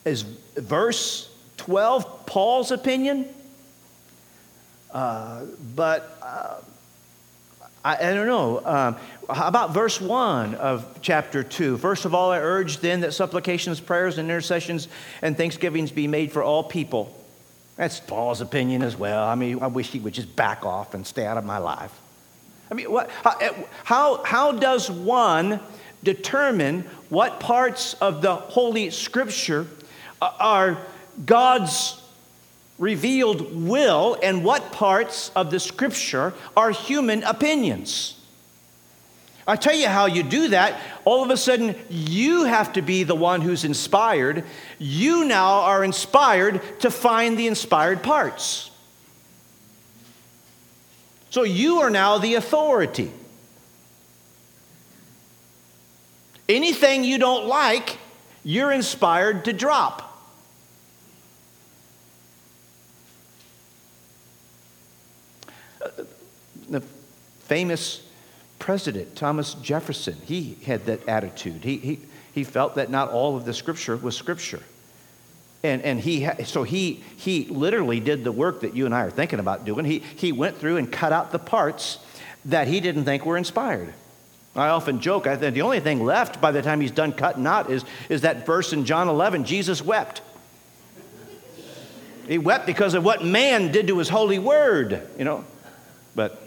is 0.03 0.23
verse 0.23 1.33
12 1.55 2.25
Paul's 2.25 2.71
opinion? 2.71 3.27
Uh, 4.91 5.45
but 5.73 6.17
uh, 6.21 6.55
I, 7.85 8.09
I, 8.09 8.13
don't 8.13 8.27
know. 8.27 8.57
Um, 8.65 8.97
how 9.29 9.47
about 9.47 9.73
verse 9.73 10.01
1 10.01 10.55
of 10.55 10.99
chapter 11.01 11.43
2? 11.43 11.77
First 11.77 12.03
of 12.03 12.13
all, 12.13 12.29
I 12.29 12.39
urge 12.39 12.79
then 12.79 12.99
that 13.01 13.13
supplications, 13.13 13.79
prayers, 13.79 14.17
and 14.17 14.29
intercessions 14.29 14.89
and 15.21 15.37
thanksgivings 15.37 15.91
be 15.91 16.07
made 16.07 16.33
for 16.33 16.43
all 16.43 16.63
people. 16.63 17.15
That's 17.77 18.01
Paul's 18.01 18.41
opinion 18.41 18.81
as 18.81 18.97
well. 18.97 19.23
I 19.23 19.35
mean, 19.35 19.61
I 19.61 19.67
wish 19.67 19.91
he 19.91 19.99
would 19.99 20.13
just 20.13 20.35
back 20.35 20.65
off 20.65 20.93
and 20.93 21.07
stay 21.07 21.25
out 21.25 21.37
of 21.37 21.45
my 21.45 21.59
life. 21.59 21.97
I 22.71 22.73
mean, 22.75 22.91
what, 22.91 23.09
eh, 23.41 23.51
how, 23.83 24.23
how 24.23 24.51
does 24.51 24.89
one 24.91 25.59
determine 26.03 26.83
what 27.09 27.39
parts 27.39 27.95
of 27.95 28.21
the 28.21 28.35
Holy 28.35 28.89
Scripture 28.91 29.67
are 30.21 30.77
God's 31.25 32.01
revealed 32.77 33.67
will 33.67 34.17
and 34.21 34.43
what 34.43 34.71
parts 34.71 35.31
of 35.35 35.51
the 35.51 35.59
Scripture 35.59 36.33
are 36.55 36.71
human 36.71 37.23
opinions? 37.23 38.15
I 39.49 39.55
tell 39.55 39.73
you 39.73 39.87
how 39.87 40.05
you 40.05 40.21
do 40.21 40.49
that. 40.49 40.79
All 41.05 41.23
of 41.23 41.31
a 41.31 41.37
sudden, 41.37 41.73
you 41.89 42.43
have 42.43 42.73
to 42.73 42.83
be 42.83 43.03
the 43.03 43.15
one 43.15 43.41
who's 43.41 43.65
inspired. 43.65 44.43
You 44.77 45.25
now 45.25 45.61
are 45.61 45.83
inspired 45.83 46.61
to 46.81 46.91
find 46.91 47.35
the 47.35 47.47
inspired 47.47 48.03
parts. 48.03 48.68
So 51.29 51.43
you 51.43 51.81
are 51.81 51.89
now 51.89 52.17
the 52.17 52.35
authority. 52.35 53.11
Anything 56.47 57.03
you 57.03 57.19
don't 57.19 57.45
like, 57.45 57.97
you're 58.43 58.71
inspired 58.71 59.45
to 59.45 59.53
drop. 59.53 60.05
Uh, 65.79 65.89
the 66.67 66.81
famous 67.41 68.03
president, 68.57 69.15
Thomas 69.15 69.53
Jefferson, 69.55 70.17
he 70.25 70.57
had 70.65 70.85
that 70.87 71.07
attitude. 71.07 71.63
He, 71.63 71.77
he, 71.77 71.99
he 72.33 72.43
felt 72.43 72.75
that 72.75 72.89
not 72.89 73.11
all 73.11 73.37
of 73.37 73.45
the 73.45 73.53
scripture 73.53 73.95
was 73.95 74.17
scripture. 74.17 74.63
And, 75.61 75.81
and 75.81 75.99
he, 75.99 76.27
so 76.45 76.63
he, 76.63 77.03
he 77.17 77.45
literally 77.45 77.99
did 77.99 78.23
the 78.23 78.31
work 78.31 78.61
that 78.61 78.75
you 78.75 78.85
and 78.85 78.95
I 78.95 79.03
are 79.03 79.09
thinking 79.11 79.39
about 79.39 79.65
doing. 79.65 79.85
He, 79.85 79.99
he 79.99 80.31
went 80.31 80.57
through 80.57 80.77
and 80.77 80.89
cut 80.89 81.11
out 81.11 81.31
the 81.31 81.39
parts 81.39 81.99
that 82.45 82.67
he 82.67 82.79
didn't 82.79 83.03
think 83.03 83.25
were 83.25 83.37
inspired. 83.37 83.93
I 84.55 84.69
often 84.69 84.99
joke, 84.99 85.27
I 85.27 85.35
think 85.35 85.53
the 85.53 85.61
only 85.61 85.79
thing 85.79 86.03
left 86.03 86.41
by 86.41 86.51
the 86.51 86.61
time 86.61 86.81
he's 86.81 86.91
done 86.91 87.13
cutting 87.13 87.45
out 87.45 87.69
is, 87.69 87.83
is 88.07 88.21
that 88.21 88.45
verse 88.45 88.73
in 88.73 88.85
John 88.85 89.07
11 89.09 89.45
Jesus 89.45 89.81
wept. 89.81 90.21
He 92.27 92.37
wept 92.37 92.65
because 92.65 92.93
of 92.93 93.03
what 93.03 93.23
man 93.23 93.71
did 93.71 93.87
to 93.87 93.97
his 93.97 94.07
holy 94.07 94.39
word, 94.39 95.07
you 95.17 95.25
know. 95.25 95.45
But 96.15 96.41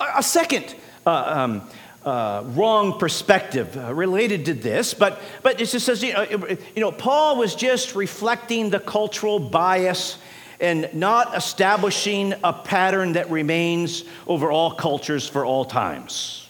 a 0.00 0.22
second 0.22 0.74
uh, 1.06 1.10
um, 1.26 1.70
uh, 2.04 2.42
wrong 2.48 2.98
perspective 2.98 3.76
uh, 3.76 3.94
related 3.94 4.46
to 4.46 4.54
this, 4.54 4.94
but, 4.94 5.20
but 5.42 5.60
it 5.60 5.68
just 5.68 5.86
says, 5.86 6.02
you 6.02 6.12
know, 6.12 6.22
you 6.24 6.80
know, 6.80 6.90
Paul 6.90 7.36
was 7.36 7.54
just 7.54 7.94
reflecting 7.94 8.70
the 8.70 8.80
cultural 8.80 9.38
bias 9.38 10.18
and 10.60 10.88
not 10.94 11.36
establishing 11.36 12.34
a 12.44 12.52
pattern 12.52 13.14
that 13.14 13.30
remains 13.30 14.04
over 14.26 14.50
all 14.50 14.72
cultures 14.72 15.28
for 15.28 15.44
all 15.44 15.64
times. 15.64 16.48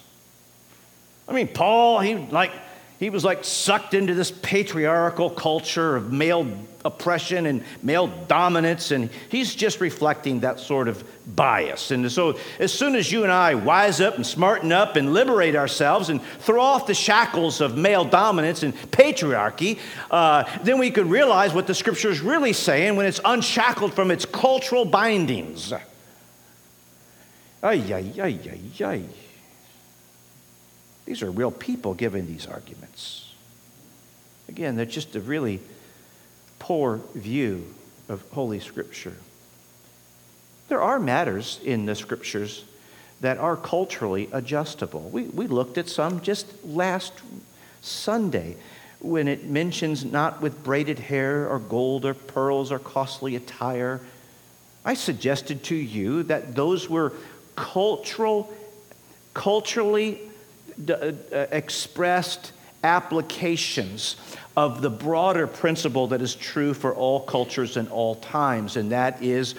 I 1.27 1.33
mean, 1.33 1.49
Paul, 1.49 2.01
he 2.01 2.15
like 2.17 2.53
he 2.99 3.11
was 3.11 3.25
like 3.25 3.43
sucked 3.43 3.95
into 3.95 4.15
this 4.15 4.31
patriarchal 4.31 5.31
culture 5.31 5.97
of 5.97 6.13
male 6.13 6.45
oppression 6.85 7.47
and 7.47 7.63
male 7.83 8.09
dominance, 8.29 8.91
and 8.91 9.11
he's 9.29 9.55
just 9.55 9.81
reflecting 9.81 10.41
that 10.41 10.61
sort 10.61 10.89
of 10.89 11.05
bias. 11.37 11.91
And 11.91 12.11
so, 12.11 12.39
as 12.59 12.73
soon 12.73 12.97
as 12.97 13.11
you 13.11 13.23
and 13.23 13.33
I 13.33 13.55
wise 13.55 14.01
up 14.01 14.17
and 14.17 14.27
smarten 14.27 14.73
up 14.73 14.97
and 14.97 15.13
liberate 15.13 15.57
ourselves 15.57 16.09
and 16.09 16.23
throw 16.41 16.61
off 16.61 16.87
the 16.87 16.95
shackles 16.95 17.61
of 17.61 17.77
male 17.77 18.05
dominance 18.05 18.63
and 18.63 18.75
patriarchy, 18.91 19.79
uh, 20.11 20.45
then 20.63 20.79
we 20.79 20.91
could 20.91 21.07
realize 21.07 21.55
what 21.55 21.67
the 21.67 21.75
scripture 21.75 22.11
is 22.11 22.21
really 22.21 22.53
saying 22.53 22.97
when 22.97 23.07
it's 23.07 23.21
unshackled 23.25 23.95
from 23.95 24.11
its 24.11 24.25
cultural 24.25 24.85
bindings. 24.85 25.73
Ay, 27.63 27.83
ay, 27.93 28.13
ay, 28.21 28.39
ay, 28.51 28.85
ay. 28.85 29.03
These 31.05 31.23
are 31.23 31.31
real 31.31 31.51
people 31.51 31.95
giving 31.95 32.27
these 32.27 32.47
arguments. 32.47 33.33
Again, 34.49 34.77
they're 34.77 34.85
just 34.85 35.15
a 35.17 35.21
really 35.21 35.61
poor 36.63 37.01
view 37.17 37.75
of 38.09 38.23
Holy 38.31 38.61
Scripture. 38.61 39.17
There 40.69 40.81
are 40.81 41.01
matters 41.01 41.59
in 41.65 41.87
the 41.87 41.97
Scriptures 41.97 42.65
that 43.21 43.37
are 43.39 43.57
culturally 43.57 44.29
adjustable. 44.33 45.11
We, 45.11 45.25
we 45.25 45.49
looked 45.49 45.77
at 45.77 45.89
some 45.89 46.21
just 46.21 46.47
last 46.65 47.15
Sunday 47.81 48.55
when 49.01 49.27
it 49.27 49.45
mentions 49.45 50.05
not 50.05 50.41
with 50.41 50.63
braided 50.63 51.01
hair 51.01 51.49
or 51.49 51.59
gold 51.59 52.05
or 52.05 52.15
pearls 52.15 52.71
or 52.71 52.79
costly 52.79 53.35
attire. 53.35 54.01
I 54.85 54.95
suggested 54.95 55.65
to 55.65 55.75
you 55.75 56.23
that 56.25 56.55
those 56.55 56.89
were 56.89 57.13
cultural, 57.57 58.53
culturally 59.35 60.21
uh, 60.89 60.93
uh, 60.93 61.13
expressed 61.51 62.53
applications 62.85 64.17
of 64.57 64.83
the 64.83 64.91
broader 64.91 65.47
principle 65.47 66.09
that 66.09 66.21
is 66.21 66.35
true 66.35 66.75
for 66.75 66.95
all 66.95 67.21
cultures 67.21 67.77
and 67.77 67.89
all 67.89 68.17
times, 68.17 68.77
and 68.77 68.93
that 68.93 69.23
is 69.23 69.55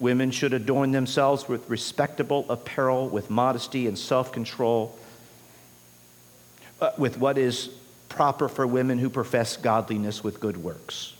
women 0.00 0.30
should 0.30 0.52
adorn 0.52 0.90
themselves 0.90 1.48
with 1.48 1.68
respectable 1.70 2.44
apparel, 2.48 3.08
with 3.08 3.30
modesty 3.30 3.86
and 3.86 3.96
self 3.98 4.32
control, 4.32 4.98
uh, 6.80 6.90
with 6.98 7.18
what 7.18 7.38
is 7.38 7.70
proper 8.08 8.48
for 8.48 8.66
women 8.66 8.98
who 8.98 9.08
profess 9.08 9.56
godliness 9.56 10.22
with 10.24 10.40
good 10.40 10.56
works. 10.56 11.14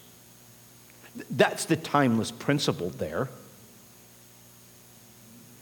That's 1.30 1.64
the 1.64 1.76
timeless 1.76 2.30
principle 2.30 2.90
there. 2.90 3.28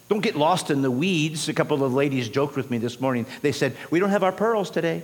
Don't 0.09 0.21
get 0.21 0.35
lost 0.35 0.71
in 0.71 0.83
the 0.83 0.91
weeds. 0.91 1.49
A 1.49 1.55
couple 1.55 1.85
of 1.85 1.95
ladies 1.95 2.29
joked 2.29 2.57
with 2.57 2.71
me 2.71 2.79
this 2.79 3.01
morning. 3.01 3.27
They 3.43 3.53
said, 3.53 3.77
We 3.91 4.01
don't 4.01 4.11
have 4.11 4.25
our 4.25 4.33
pearls 4.33 4.71
today. 4.71 5.03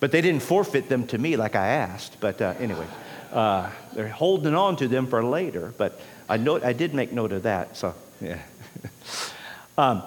But 0.00 0.12
they 0.12 0.20
didn't 0.20 0.42
forfeit 0.42 0.88
them 0.88 1.06
to 1.08 1.18
me 1.18 1.36
like 1.36 1.56
I 1.56 1.68
asked. 1.68 2.18
But 2.20 2.40
uh, 2.40 2.54
anyway, 2.58 2.86
uh, 3.32 3.70
they're 3.94 4.08
holding 4.08 4.54
on 4.54 4.76
to 4.76 4.88
them 4.88 5.06
for 5.06 5.24
later. 5.24 5.72
But 5.76 6.00
I, 6.28 6.34
I 6.34 6.72
did 6.72 6.94
make 6.94 7.12
note 7.12 7.32
of 7.32 7.42
that. 7.44 7.76
So, 7.76 7.94
yeah. 8.20 8.40
um, 9.78 10.02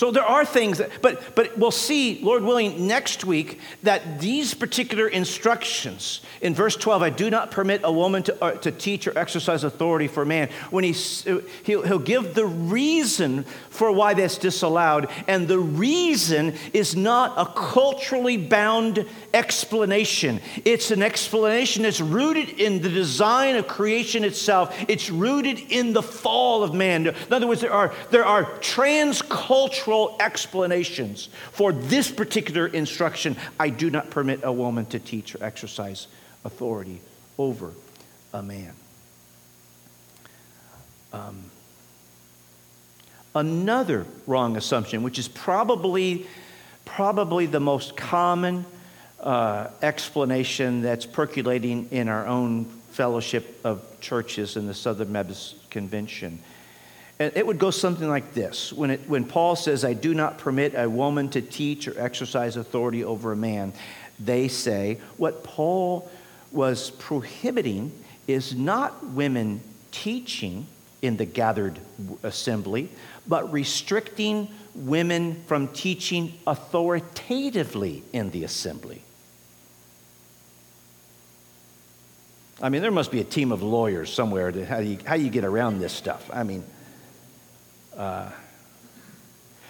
So 0.00 0.10
there 0.10 0.24
are 0.24 0.46
things 0.46 0.78
that, 0.78 1.02
but, 1.02 1.34
but 1.34 1.58
we'll 1.58 1.70
see, 1.70 2.20
Lord 2.22 2.42
willing, 2.42 2.86
next 2.86 3.22
week 3.22 3.60
that 3.82 4.18
these 4.18 4.54
particular 4.54 5.06
instructions 5.06 6.22
in 6.40 6.54
verse 6.54 6.74
12, 6.74 7.02
I 7.02 7.10
do 7.10 7.28
not 7.28 7.50
permit 7.50 7.82
a 7.84 7.92
woman 7.92 8.22
to, 8.22 8.42
uh, 8.42 8.52
to 8.52 8.72
teach 8.72 9.06
or 9.06 9.18
exercise 9.18 9.62
authority 9.62 10.08
for 10.08 10.24
man. 10.24 10.48
When 10.70 10.84
he, 10.84 10.92
he'll, 10.92 11.82
he'll 11.82 11.98
give 11.98 12.34
the 12.34 12.46
reason 12.46 13.44
for 13.68 13.92
why 13.92 14.14
that's 14.14 14.38
disallowed, 14.38 15.10
and 15.28 15.46
the 15.46 15.58
reason 15.58 16.54
is 16.72 16.96
not 16.96 17.34
a 17.36 17.44
culturally 17.52 18.38
bound 18.38 19.04
explanation. 19.34 20.40
It's 20.64 20.90
an 20.90 21.02
explanation 21.02 21.82
that's 21.82 22.00
rooted 22.00 22.48
in 22.58 22.80
the 22.80 22.88
design 22.88 23.56
of 23.56 23.68
creation 23.68 24.24
itself. 24.24 24.74
It's 24.88 25.10
rooted 25.10 25.58
in 25.58 25.92
the 25.92 26.02
fall 26.02 26.62
of 26.62 26.72
man. 26.72 27.08
In 27.08 27.14
other 27.30 27.46
words, 27.46 27.60
there 27.60 27.74
are, 27.74 27.92
there 28.10 28.24
are 28.24 28.46
transcultural 28.60 29.89
explanations 30.20 31.28
for 31.52 31.72
this 31.72 32.10
particular 32.10 32.66
instruction. 32.66 33.36
I 33.58 33.70
do 33.70 33.90
not 33.90 34.10
permit 34.10 34.40
a 34.42 34.52
woman 34.52 34.86
to 34.86 34.98
teach 34.98 35.34
or 35.34 35.44
exercise 35.44 36.06
authority 36.44 37.00
over 37.38 37.72
a 38.32 38.42
man. 38.42 38.72
Um, 41.12 41.44
another 43.34 44.06
wrong 44.26 44.56
assumption, 44.56 45.02
which 45.02 45.18
is 45.18 45.28
probably, 45.28 46.26
probably 46.84 47.46
the 47.46 47.60
most 47.60 47.96
common 47.96 48.64
uh, 49.20 49.68
explanation 49.82 50.82
that's 50.82 51.06
percolating 51.06 51.88
in 51.90 52.08
our 52.08 52.26
own 52.26 52.64
fellowship 52.90 53.60
of 53.64 53.82
churches 54.00 54.56
in 54.56 54.66
the 54.66 54.74
Southern 54.74 55.12
Methodist 55.12 55.70
Convention, 55.70 56.38
and 57.20 57.36
it 57.36 57.46
would 57.46 57.58
go 57.58 57.70
something 57.70 58.08
like 58.08 58.32
this 58.32 58.72
when, 58.72 58.90
it, 58.90 59.00
when 59.06 59.26
Paul 59.26 59.54
says, 59.54 59.84
I 59.84 59.92
do 59.92 60.14
not 60.14 60.38
permit 60.38 60.72
a 60.74 60.88
woman 60.88 61.28
to 61.30 61.42
teach 61.42 61.86
or 61.86 62.00
exercise 62.00 62.56
authority 62.56 63.04
over 63.04 63.30
a 63.30 63.36
man, 63.36 63.74
they 64.18 64.48
say 64.48 64.98
what 65.18 65.44
Paul 65.44 66.10
was 66.50 66.90
prohibiting 66.92 67.92
is 68.26 68.54
not 68.54 69.06
women 69.08 69.60
teaching 69.92 70.66
in 71.02 71.18
the 71.18 71.26
gathered 71.26 71.78
assembly, 72.22 72.88
but 73.28 73.52
restricting 73.52 74.48
women 74.74 75.42
from 75.46 75.68
teaching 75.68 76.32
authoritatively 76.46 78.02
in 78.14 78.30
the 78.30 78.44
assembly. 78.44 79.02
I 82.62 82.70
mean, 82.70 82.80
there 82.80 82.90
must 82.90 83.10
be 83.10 83.20
a 83.20 83.24
team 83.24 83.52
of 83.52 83.62
lawyers 83.62 84.10
somewhere 84.10 84.50
to 84.50 84.64
how 84.64 84.78
you, 84.78 84.98
how 85.04 85.16
you 85.16 85.28
get 85.28 85.44
around 85.44 85.80
this 85.80 85.92
stuff. 85.92 86.30
I 86.32 86.44
mean, 86.44 86.64
uh, 88.00 88.30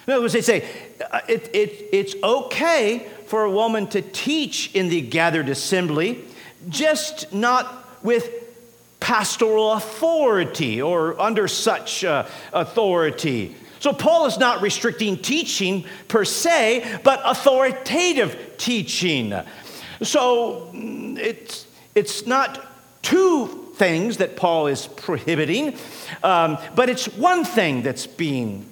in 0.07 0.13
other 0.13 0.21
words, 0.21 0.33
they 0.33 0.41
say 0.41 0.67
uh, 1.11 1.19
it, 1.27 1.49
it, 1.53 1.89
it's 1.91 2.15
okay 2.23 3.05
for 3.27 3.43
a 3.43 3.51
woman 3.51 3.87
to 3.87 4.01
teach 4.01 4.73
in 4.73 4.89
the 4.89 5.01
gathered 5.01 5.49
assembly, 5.49 6.23
just 6.69 7.33
not 7.33 7.87
with 8.03 8.29
pastoral 9.01 9.73
authority 9.73 10.81
or 10.81 11.19
under 11.19 11.47
such 11.47 12.05
uh, 12.05 12.25
authority. 12.53 13.55
So, 13.79 13.91
Paul 13.91 14.27
is 14.27 14.37
not 14.37 14.61
restricting 14.61 15.17
teaching 15.17 15.85
per 16.07 16.23
se, 16.23 16.99
but 17.03 17.21
authoritative 17.25 18.55
teaching. 18.57 19.33
So, 20.01 20.69
mm, 20.73 21.17
it's, 21.17 21.65
it's 21.95 22.25
not 22.25 22.65
two 23.01 23.60
things 23.81 24.17
that 24.17 24.35
Paul 24.35 24.67
is 24.67 24.85
prohibiting, 24.85 25.75
um, 26.21 26.59
but 26.75 26.87
it's 26.87 27.07
one 27.17 27.43
thing 27.43 27.81
that's 27.81 28.05
being 28.05 28.63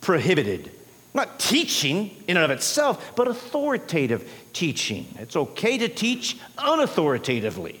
prohibited. 0.00 0.72
Not 1.14 1.38
teaching 1.38 2.10
in 2.26 2.36
and 2.36 2.44
of 2.44 2.50
itself, 2.50 3.12
but 3.14 3.28
authoritative 3.28 4.28
teaching. 4.52 5.06
It's 5.20 5.36
okay 5.36 5.78
to 5.78 5.88
teach 5.88 6.38
unauthoritatively, 6.56 7.76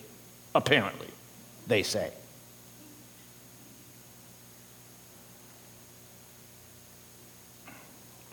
apparently, 0.54 1.08
they 1.66 1.82
say. 1.82 2.12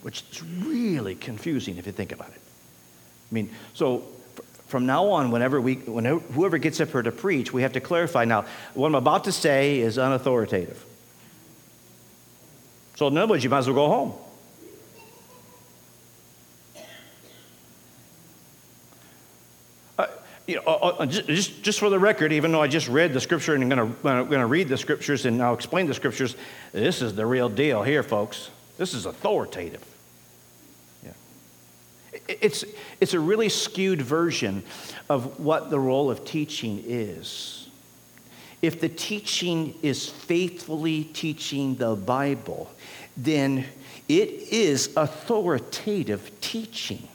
Which 0.03 0.23
is 0.31 0.43
really 0.43 1.15
confusing 1.15 1.77
if 1.77 1.87
you 1.87 1.91
think 1.91 2.11
about 2.11 2.29
it. 2.29 2.41
I 3.31 3.33
mean, 3.33 3.49
so 3.73 4.03
from 4.67 4.85
now 4.85 5.07
on, 5.09 5.31
whenever 5.31 5.61
we, 5.61 5.75
whenever, 5.75 6.19
whoever 6.19 6.57
gets 6.57 6.81
up 6.81 6.89
here 6.89 7.03
to 7.03 7.11
preach, 7.11 7.53
we 7.53 7.61
have 7.61 7.73
to 7.73 7.79
clarify 7.79 8.25
now, 8.25 8.45
what 8.73 8.87
I'm 8.87 8.95
about 8.95 9.25
to 9.25 9.31
say 9.31 9.79
is 9.79 9.97
unauthoritative. 9.97 10.77
So, 12.95 13.07
in 13.07 13.17
other 13.17 13.31
words, 13.31 13.43
you 13.43 13.49
might 13.49 13.59
as 13.59 13.67
well 13.67 13.75
go 13.75 13.87
home. 13.89 14.13
Uh, 19.99 20.07
you 20.47 20.55
know, 20.55 20.63
uh, 20.65 20.95
uh 20.99 21.05
just, 21.05 21.61
just 21.61 21.79
for 21.79 21.89
the 21.89 21.99
record, 21.99 22.31
even 22.33 22.51
though 22.51 22.61
I 22.61 22.67
just 22.67 22.87
read 22.87 23.13
the 23.13 23.21
scripture 23.21 23.53
and 23.53 23.71
I'm 23.71 23.95
going 24.01 24.29
to 24.29 24.45
read 24.45 24.67
the 24.67 24.77
scriptures 24.77 25.25
and 25.25 25.43
I'll 25.43 25.53
explain 25.53 25.85
the 25.85 25.93
scriptures, 25.93 26.35
this 26.71 27.01
is 27.01 27.13
the 27.13 27.25
real 27.25 27.49
deal 27.49 27.83
here, 27.83 28.01
folks. 28.01 28.49
This 28.77 28.93
is 28.93 29.05
authoritative 29.05 29.94
it's, 32.27 32.65
it's 32.99 33.13
a 33.13 33.19
really 33.19 33.49
skewed 33.49 34.01
version 34.01 34.63
of 35.09 35.39
what 35.39 35.69
the 35.69 35.79
role 35.79 36.09
of 36.09 36.25
teaching 36.25 36.83
is. 36.85 37.69
If 38.61 38.79
the 38.79 38.89
teaching 38.89 39.75
is 39.81 40.09
faithfully 40.09 41.03
teaching 41.03 41.75
the 41.75 41.95
Bible, 41.95 42.71
then 43.15 43.65
it 44.07 44.29
is 44.29 44.95
authoritative 44.95 46.31
teaching. 46.41 47.07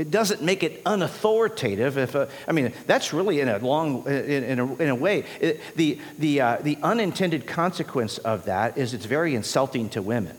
It 0.00 0.10
doesn't 0.10 0.40
make 0.40 0.62
it 0.62 0.82
unauthoritative. 0.84 1.98
If 1.98 2.14
a, 2.14 2.30
I 2.48 2.52
mean, 2.52 2.72
that's 2.86 3.12
really 3.12 3.40
in 3.40 3.50
a 3.50 3.58
long, 3.58 4.06
uh, 4.06 4.10
in, 4.10 4.44
in, 4.44 4.58
a, 4.58 4.74
in 4.76 4.88
a, 4.88 4.94
way, 4.94 5.26
it, 5.42 5.60
the, 5.76 5.98
the, 6.18 6.40
uh, 6.40 6.56
the 6.62 6.78
unintended 6.82 7.46
consequence 7.46 8.16
of 8.16 8.46
that 8.46 8.78
is 8.78 8.94
it's 8.94 9.04
very 9.04 9.34
insulting 9.34 9.90
to 9.90 10.00
women. 10.00 10.38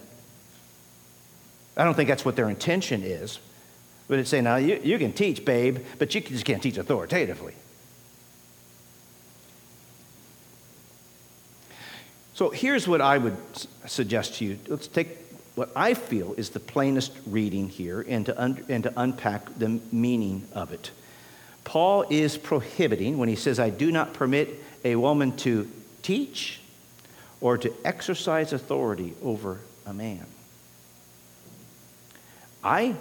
I 1.77 1.83
don't 1.83 1.93
think 1.93 2.09
that's 2.09 2.25
what 2.25 2.35
their 2.35 2.49
intention 2.49 3.03
is, 3.03 3.37
but 4.07 4.17
it's 4.17 4.31
saying, 4.31 4.45
now 4.45 4.55
you, 4.55 4.81
you 4.83 4.97
can 4.97 5.13
teach, 5.13 5.45
babe, 5.45 5.77
but 5.99 6.15
you 6.15 6.21
just 6.21 6.43
can't 6.43 6.63
teach 6.63 6.79
authoritatively. 6.79 7.53
So 12.33 12.49
here's 12.49 12.87
what 12.87 12.99
I 12.99 13.19
would 13.19 13.37
suggest 13.85 14.37
to 14.37 14.45
you. 14.45 14.57
Let's 14.67 14.87
take 14.87 15.20
what 15.55 15.71
I 15.75 15.93
feel 15.93 16.33
is 16.33 16.51
the 16.51 16.59
plainest 16.59 17.11
reading 17.25 17.69
here 17.69 18.05
and 18.07 18.25
to, 18.25 18.41
un- 18.41 18.63
and 18.69 18.83
to 18.83 18.93
unpack 18.95 19.57
the 19.57 19.79
meaning 19.91 20.47
of 20.53 20.71
it. 20.71 20.91
Paul 21.63 22.05
is 22.09 22.37
prohibiting 22.37 23.17
when 23.17 23.29
he 23.29 23.35
says, 23.35 23.59
I 23.59 23.69
do 23.69 23.91
not 23.91 24.13
permit 24.13 24.49
a 24.83 24.95
woman 24.95 25.35
to 25.37 25.69
teach 26.01 26.59
or 27.39 27.57
to 27.57 27.73
exercise 27.83 28.53
authority 28.53 29.13
over 29.21 29.59
a 29.85 29.93
man. 29.93 30.25
I 32.63 32.95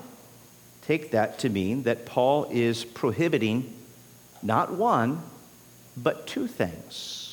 take 0.82 1.12
that 1.12 1.38
to 1.40 1.48
mean 1.48 1.84
that 1.84 2.06
Paul 2.06 2.46
is 2.50 2.84
prohibiting 2.84 3.74
not 4.42 4.72
one, 4.72 5.22
but 5.96 6.26
two 6.26 6.46
things. 6.46 7.29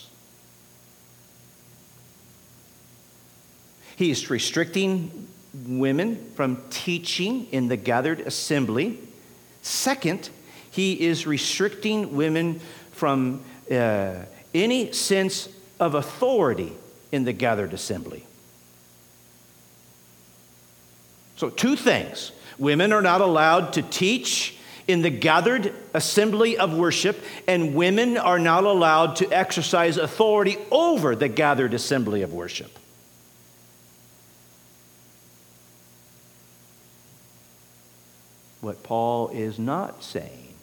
He's 3.98 4.30
restricting 4.30 5.28
women 5.66 6.32
from 6.36 6.62
teaching 6.70 7.48
in 7.52 7.68
the 7.68 7.78
gathered 7.78 8.20
assembly. 8.20 9.00
Second, 9.64 10.30
he 10.70 11.02
is 11.02 11.26
restricting 11.26 12.16
women 12.16 12.62
from 12.92 13.42
uh, 13.72 14.18
any 14.54 14.92
sense 14.92 15.50
of 15.80 15.96
authority 15.96 16.74
in 17.12 17.24
the 17.24 17.34
gathered 17.34 17.74
assembly. 17.74 18.24
So, 21.38 21.50
two 21.50 21.76
things 21.76 22.32
women 22.60 22.94
are 22.94 23.02
not 23.02 23.22
allowed 23.22 23.74
to 23.74 23.82
teach 23.82 24.58
in 24.88 25.02
the 25.02 25.10
gathered 25.10 25.74
assembly 25.96 26.56
of 26.56 26.78
worship, 26.78 27.18
and 27.48 27.74
women 27.74 28.16
are 28.16 28.40
not 28.40 28.64
allowed 28.64 29.16
to 29.16 29.32
exercise 29.32 29.98
authority 29.98 30.58
over 30.70 31.16
the 31.16 31.28
gathered 31.28 31.74
assembly 31.74 32.22
of 32.22 32.32
worship. 32.32 32.78
What 38.68 38.84
Paul 38.84 39.30
is 39.30 39.58
not 39.58 40.04
saying. 40.04 40.54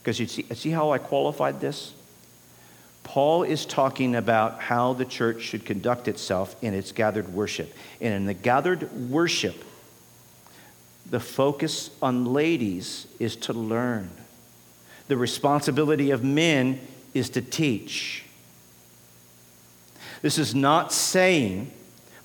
Because 0.00 0.18
you 0.18 0.26
see, 0.26 0.42
see 0.54 0.70
how 0.70 0.90
I 0.90 0.98
qualified 0.98 1.60
this? 1.60 1.92
Paul 3.04 3.42
is 3.42 3.64
talking 3.64 4.16
about 4.16 4.60
how 4.60 4.94
the 4.94 5.04
church 5.04 5.42
should 5.42 5.64
conduct 5.64 6.08
itself 6.08 6.56
in 6.62 6.74
its 6.74 6.92
gathered 6.92 7.28
worship. 7.28 7.72
And 8.00 8.14
in 8.14 8.26
the 8.26 8.34
gathered 8.34 8.90
worship, 8.92 9.64
the 11.10 11.20
focus 11.20 11.90
on 12.02 12.32
ladies 12.32 13.06
is 13.18 13.36
to 13.36 13.52
learn. 13.52 14.10
The 15.08 15.16
responsibility 15.16 16.10
of 16.10 16.22
men 16.24 16.80
is 17.14 17.30
to 17.30 17.42
teach. 17.42 18.24
This 20.20 20.38
is 20.38 20.54
not 20.54 20.92
saying, 20.92 21.70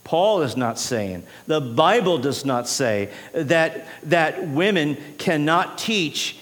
Paul 0.04 0.41
is 0.41 0.58
not 0.58 0.78
saying, 0.78 1.24
the 1.47 1.62
Bible 1.62 2.18
does 2.18 2.43
not 2.45 2.68
say 2.68 3.10
that, 3.34 3.88
that 4.04 4.47
women 4.47 4.97
cannot 5.18 5.78
teach 5.78 6.38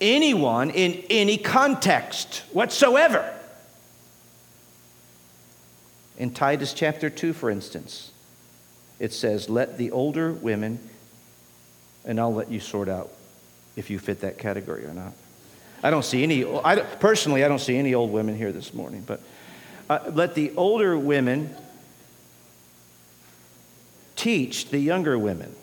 anyone 0.00 0.70
in 0.70 1.04
any 1.10 1.36
context 1.36 2.42
whatsoever. 2.52 3.36
In 6.16 6.30
Titus 6.30 6.72
chapter 6.72 7.10
2, 7.10 7.32
for 7.32 7.50
instance, 7.50 8.10
it 8.98 9.12
says, 9.12 9.48
Let 9.48 9.78
the 9.78 9.90
older 9.90 10.32
women, 10.32 10.78
and 12.04 12.20
I'll 12.20 12.34
let 12.34 12.50
you 12.50 12.60
sort 12.60 12.88
out 12.88 13.10
if 13.76 13.90
you 13.90 13.98
fit 13.98 14.20
that 14.20 14.38
category 14.38 14.84
or 14.84 14.94
not. 14.94 15.12
I 15.82 15.90
don't 15.90 16.04
see 16.04 16.22
any, 16.22 16.44
I, 16.44 16.80
personally, 16.80 17.42
I 17.44 17.48
don't 17.48 17.60
see 17.60 17.76
any 17.76 17.94
old 17.94 18.12
women 18.12 18.36
here 18.36 18.52
this 18.52 18.74
morning, 18.74 19.02
but 19.06 19.20
uh, 19.88 20.10
let 20.12 20.34
the 20.34 20.52
older 20.56 20.98
women 20.98 21.54
teach 24.20 24.68
the 24.68 24.78
younger 24.78 25.18
women. 25.18 25.56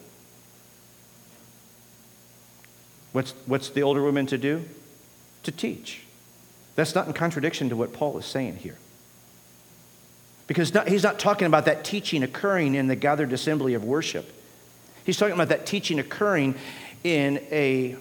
What's, 3.11 3.33
what's 3.45 3.69
the 3.69 3.83
older 3.83 4.01
women 4.01 4.25
to 4.27 4.37
do? 4.39 4.65
To 5.43 5.51
teach. 5.51 6.01
That's 6.75 6.95
not 6.95 7.05
in 7.05 7.13
contradiction 7.13 7.69
to 7.69 7.75
what 7.75 7.93
Paul 7.93 8.17
is 8.17 8.25
saying 8.25 8.55
here. 8.55 8.77
Because 10.47 10.73
not, 10.73 10.87
he's 10.87 11.03
not 11.03 11.19
talking 11.19 11.45
about 11.45 11.65
that 11.65 11.83
teaching 11.83 12.23
occurring 12.23 12.73
in 12.73 12.87
the 12.87 12.95
gathered 12.95 13.31
assembly 13.31 13.75
of 13.75 13.83
worship. 13.83 14.33
He's 15.05 15.17
talking 15.17 15.35
about 15.35 15.49
that 15.49 15.67
teaching 15.67 15.99
occurring 15.99 16.55
in 17.03 17.37
a 17.51 17.95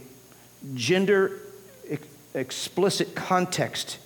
gender 0.74 1.38
explicit 2.32 3.14
context, 3.14 3.98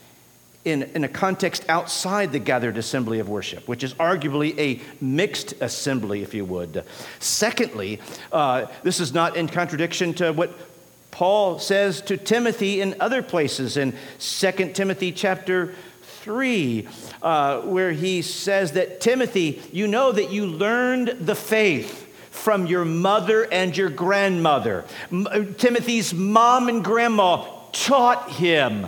in, 0.64 0.82
in 0.94 1.04
a 1.04 1.08
context 1.08 1.64
outside 1.68 2.32
the 2.32 2.38
gathered 2.38 2.76
assembly 2.76 3.18
of 3.18 3.28
worship, 3.28 3.66
which 3.66 3.82
is 3.82 3.94
arguably 3.94 4.58
a 4.58 4.80
mixed 5.02 5.54
assembly, 5.60 6.22
if 6.22 6.34
you 6.34 6.44
would. 6.44 6.84
Secondly, 7.18 8.00
uh, 8.30 8.66
this 8.82 9.00
is 9.00 9.14
not 9.14 9.36
in 9.36 9.48
contradiction 9.48 10.12
to 10.14 10.32
what 10.32 10.52
Paul 11.10 11.58
says 11.58 12.00
to 12.02 12.16
Timothy 12.16 12.80
in 12.80 12.94
other 13.00 13.22
places 13.22 13.76
in 13.76 13.94
2 14.18 14.72
Timothy 14.74 15.12
chapter 15.12 15.74
3, 16.02 16.86
uh, 17.22 17.60
where 17.62 17.92
he 17.92 18.20
says 18.20 18.72
that 18.72 19.00
Timothy, 19.00 19.62
you 19.72 19.88
know 19.88 20.12
that 20.12 20.30
you 20.30 20.46
learned 20.46 21.08
the 21.20 21.34
faith 21.34 22.06
from 22.30 22.66
your 22.66 22.84
mother 22.84 23.50
and 23.50 23.76
your 23.76 23.90
grandmother. 23.90 24.84
M- 25.10 25.54
Timothy's 25.56 26.12
mom 26.14 26.68
and 26.68 26.84
grandma 26.84 27.46
taught 27.72 28.30
him. 28.32 28.86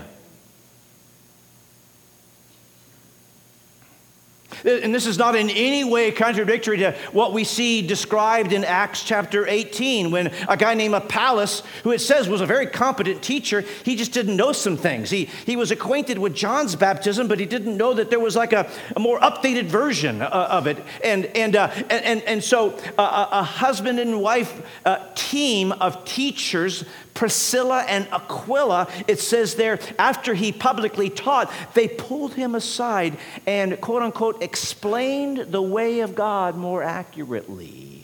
And 4.65 4.95
this 4.95 5.07
is 5.07 5.19
not 5.19 5.35
in 5.35 5.51
any 5.51 5.85
way 5.85 6.11
contradictory 6.13 6.79
to 6.79 6.93
what 7.13 7.33
we 7.33 7.45
see 7.45 7.87
described 7.87 8.53
in 8.53 8.65
Acts 8.65 9.03
chapter 9.03 9.47
18 9.47 10.11
when 10.11 10.29
a 10.49 10.57
guy 10.57 10.75
named 10.75 10.95
Apollos, 10.95 11.63
who 11.83 11.91
it 11.91 12.01
says 12.01 12.29
was 12.29 12.41
a 12.41 12.47
very 12.47 12.67
competent 12.67 13.23
teacher, 13.23 13.63
he 13.85 13.97
just 13.97 14.13
didn't 14.13 14.37
know 14.37 14.53
some 14.53 14.77
things. 14.77 15.11
He, 15.11 15.25
he 15.47 15.57
was 15.57 15.71
acquainted 15.71 16.19
with 16.19 16.35
John's 16.35 16.77
baptism, 16.77 17.29
but 17.29 17.41
he 17.41 17.47
didn't 17.47 17.77
know 17.77 17.95
that 17.95 18.11
there 18.11 18.21
was 18.21 18.37
like 18.37 18.53
a, 18.53 18.71
a 18.95 19.01
more 19.01 19.19
updated 19.21 19.65
version 19.67 20.23
uh, 20.23 20.27
of 20.51 20.67
it. 20.67 20.79
And, 21.03 21.27
and, 21.27 21.57
uh, 21.57 21.71
and, 21.91 22.23
and 22.23 22.43
so 22.43 22.79
uh, 22.99 23.29
a 23.31 23.43
husband 23.43 23.99
and 23.99 24.21
wife 24.21 24.63
uh, 24.85 24.99
team 25.15 25.73
of 25.73 26.05
teachers 26.05 26.85
Priscilla 27.15 27.85
and 27.89 28.09
Aquila, 28.13 28.89
it 29.07 29.21
says 29.21 29.55
there, 29.55 29.79
after 29.99 30.35
he 30.35 30.53
publicly 30.53 31.11
taught, 31.11 31.53
they 31.75 31.89
pulled 31.89 32.35
him 32.35 32.55
aside 32.55 33.19
and, 33.47 33.81
quote 33.81 34.03
unquote, 34.03 34.43
explained 34.43 35.39
the 35.53 35.63
way 35.63 36.01
of 36.01 36.15
God 36.15 36.57
more 36.57 36.83
accurately. 36.83 38.02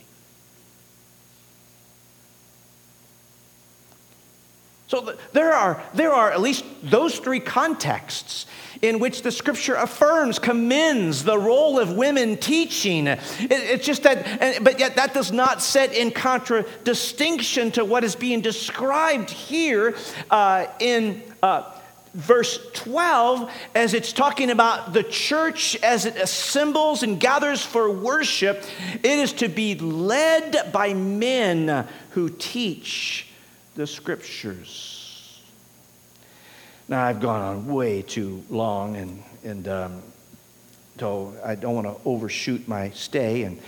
So 4.89 5.14
there 5.32 5.53
are, 5.53 5.82
there 5.93 6.12
are 6.12 6.32
at 6.32 6.41
least 6.41 6.64
those 6.82 7.18
three 7.18 7.41
contexts 7.41 8.47
in 8.80 8.99
which 8.99 9.20
the 9.20 9.30
scripture 9.30 9.74
affirms, 9.74 10.39
commends 10.39 11.24
the 11.24 11.39
role 11.39 11.78
of 11.78 11.93
women 11.93 12.39
teaching. 12.39 13.07
It, 13.07 13.20
it's 13.51 13.84
just 13.84 14.05
that, 14.05 14.64
but 14.64 14.80
yet 14.80 14.97
that 14.97 15.12
does 15.12 15.30
not 15.30 15.61
set 15.61 15.93
in 15.93 16.11
contradistinction 16.11 17.72
to 17.72 17.84
what 17.84 18.03
is 18.03 18.16
being 18.16 18.41
described 18.41 19.30
here 19.30 19.95
uh, 20.30 20.66
in. 20.80 21.22
Uh, 21.43 21.74
verse 22.14 22.59
12, 22.72 23.49
as 23.76 23.95
it's 23.95 24.12
talking 24.12 24.51
about 24.51 24.93
the 24.93 25.05
church 25.05 25.76
as 25.82 26.05
it 26.05 26.16
assembles 26.16 27.03
and 27.05 27.20
gathers 27.20 27.62
for 27.62 27.89
worship, 27.91 28.64
it 28.95 29.05
is 29.05 29.34
to 29.34 29.47
be 29.47 29.76
led 29.76 30.72
by 30.72 30.95
men 30.95 31.86
who 32.11 32.30
teach 32.30 33.28
the 33.79 33.87
scriptures. 33.87 35.41
Now, 36.89 37.05
I've 37.05 37.20
gone 37.20 37.43
on 37.43 37.66
way 37.68 38.03
too 38.03 38.43
long, 38.51 38.97
and, 38.97 39.22
and 39.45 39.68
um, 39.68 40.03
so 40.99 41.33
I 41.45 41.55
don't 41.55 41.76
want 41.76 41.87
to 41.87 41.95
overshoot 42.05 42.66
my 42.66 42.91
stay. 42.91 43.45
And 43.45 43.61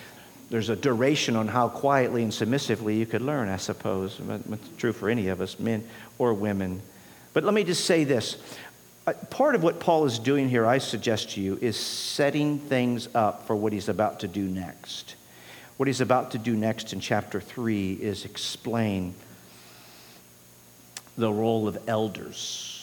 there's 0.50 0.68
a 0.68 0.74
duration 0.74 1.36
on 1.36 1.46
how 1.46 1.68
quietly 1.68 2.24
and 2.24 2.34
submissively 2.34 2.96
you 2.96 3.06
could 3.06 3.22
learn, 3.22 3.48
I 3.48 3.56
suppose. 3.56 4.20
It's 4.50 4.68
true 4.78 4.92
for 4.92 5.08
any 5.08 5.28
of 5.28 5.40
us, 5.40 5.60
men 5.60 5.86
or 6.18 6.34
women. 6.34 6.82
But 7.32 7.44
let 7.44 7.54
me 7.54 7.62
just 7.62 7.84
say 7.84 8.02
this. 8.02 8.36
Uh, 9.06 9.12
part 9.12 9.54
of 9.54 9.62
what 9.62 9.78
Paul 9.78 10.06
is 10.06 10.18
doing 10.18 10.48
here, 10.48 10.66
I 10.66 10.78
suggest 10.78 11.30
to 11.34 11.40
you, 11.40 11.56
is 11.60 11.78
setting 11.78 12.58
things 12.58 13.08
up 13.14 13.46
for 13.46 13.54
what 13.54 13.72
he's 13.72 13.88
about 13.88 14.18
to 14.20 14.26
do 14.26 14.42
next. 14.42 15.14
What 15.76 15.86
he's 15.86 16.00
about 16.00 16.32
to 16.32 16.38
do 16.38 16.56
next 16.56 16.92
in 16.92 16.98
chapter 16.98 17.40
3 17.40 17.92
is 17.92 18.24
explain 18.24 19.14
the 21.20 21.32
role 21.32 21.68
of 21.68 21.78
elders 21.86 22.80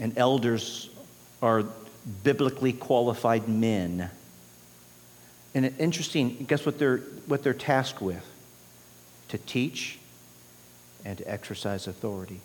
and 0.00 0.16
elders 0.16 0.88
are 1.40 1.64
biblically 2.22 2.72
qualified 2.72 3.48
men. 3.48 4.10
And 5.54 5.74
interesting, 5.78 6.44
guess 6.48 6.64
what 6.64 6.78
they're, 6.78 6.98
what 7.26 7.42
they're 7.42 7.54
tasked 7.54 8.00
with? 8.00 8.24
To 9.28 9.38
teach 9.38 9.98
and 11.04 11.18
to 11.18 11.30
exercise 11.30 11.86
authority. 11.86 12.40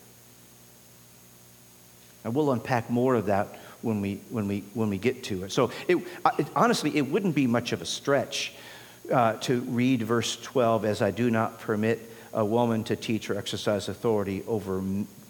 And 2.24 2.36
we'll 2.36 2.51
unpack 2.51 2.89
more 2.89 3.15
of 3.15 3.28
that 3.28 3.47
when 3.82 4.01
we, 4.01 4.20
when 4.30 4.47
we, 4.47 4.63
when 4.74 4.89
we 4.89 4.97
get 4.97 5.24
to 5.26 5.43
it. 5.43 5.51
So, 5.51 5.72
it, 5.88 5.97
it, 6.38 6.47
honestly, 6.55 6.95
it 6.97 7.09
wouldn't 7.09 7.36
be 7.36 7.47
much 7.47 7.72
of 7.72 7.82
a 7.82 7.86
stretch 7.86 8.53
uh, 9.11 9.34
to 9.34 9.61
read 9.61 10.03
verse 10.03 10.36
12 10.41 10.84
as 10.84 11.01
I 11.01 11.11
do 11.11 11.30
not 11.30 11.59
permit 11.59 12.11
a 12.34 12.43
woman 12.43 12.84
to 12.86 12.95
teach 12.95 13.30
or 13.30 13.38
exercise 13.38 13.89
authority 13.89 14.43
over 14.47 14.82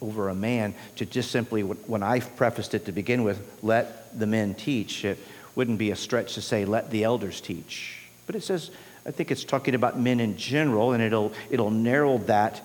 over 0.01 0.29
a 0.29 0.35
man 0.35 0.73
to 0.95 1.05
just 1.05 1.31
simply, 1.31 1.61
when 1.61 2.03
I 2.03 2.19
prefaced 2.19 2.73
it 2.73 2.85
to 2.85 2.91
begin 2.91 3.23
with, 3.23 3.41
let 3.61 4.17
the 4.17 4.27
men 4.27 4.53
teach, 4.53 5.03
it 5.03 5.17
wouldn't 5.55 5.79
be 5.79 5.91
a 5.91 5.95
stretch 5.95 6.35
to 6.35 6.41
say, 6.41 6.65
let 6.65 6.91
the 6.91 7.03
elders 7.03 7.41
teach. 7.41 8.07
But 8.25 8.35
it 8.35 8.43
says, 8.43 8.69
I 9.05 9.11
think 9.11 9.31
it's 9.31 9.43
talking 9.43 9.73
about 9.73 9.99
men 9.99 10.19
in 10.19 10.37
general, 10.37 10.91
and 10.91 11.01
it'll, 11.01 11.33
it'll 11.49 11.71
narrow 11.71 12.17
that 12.19 12.61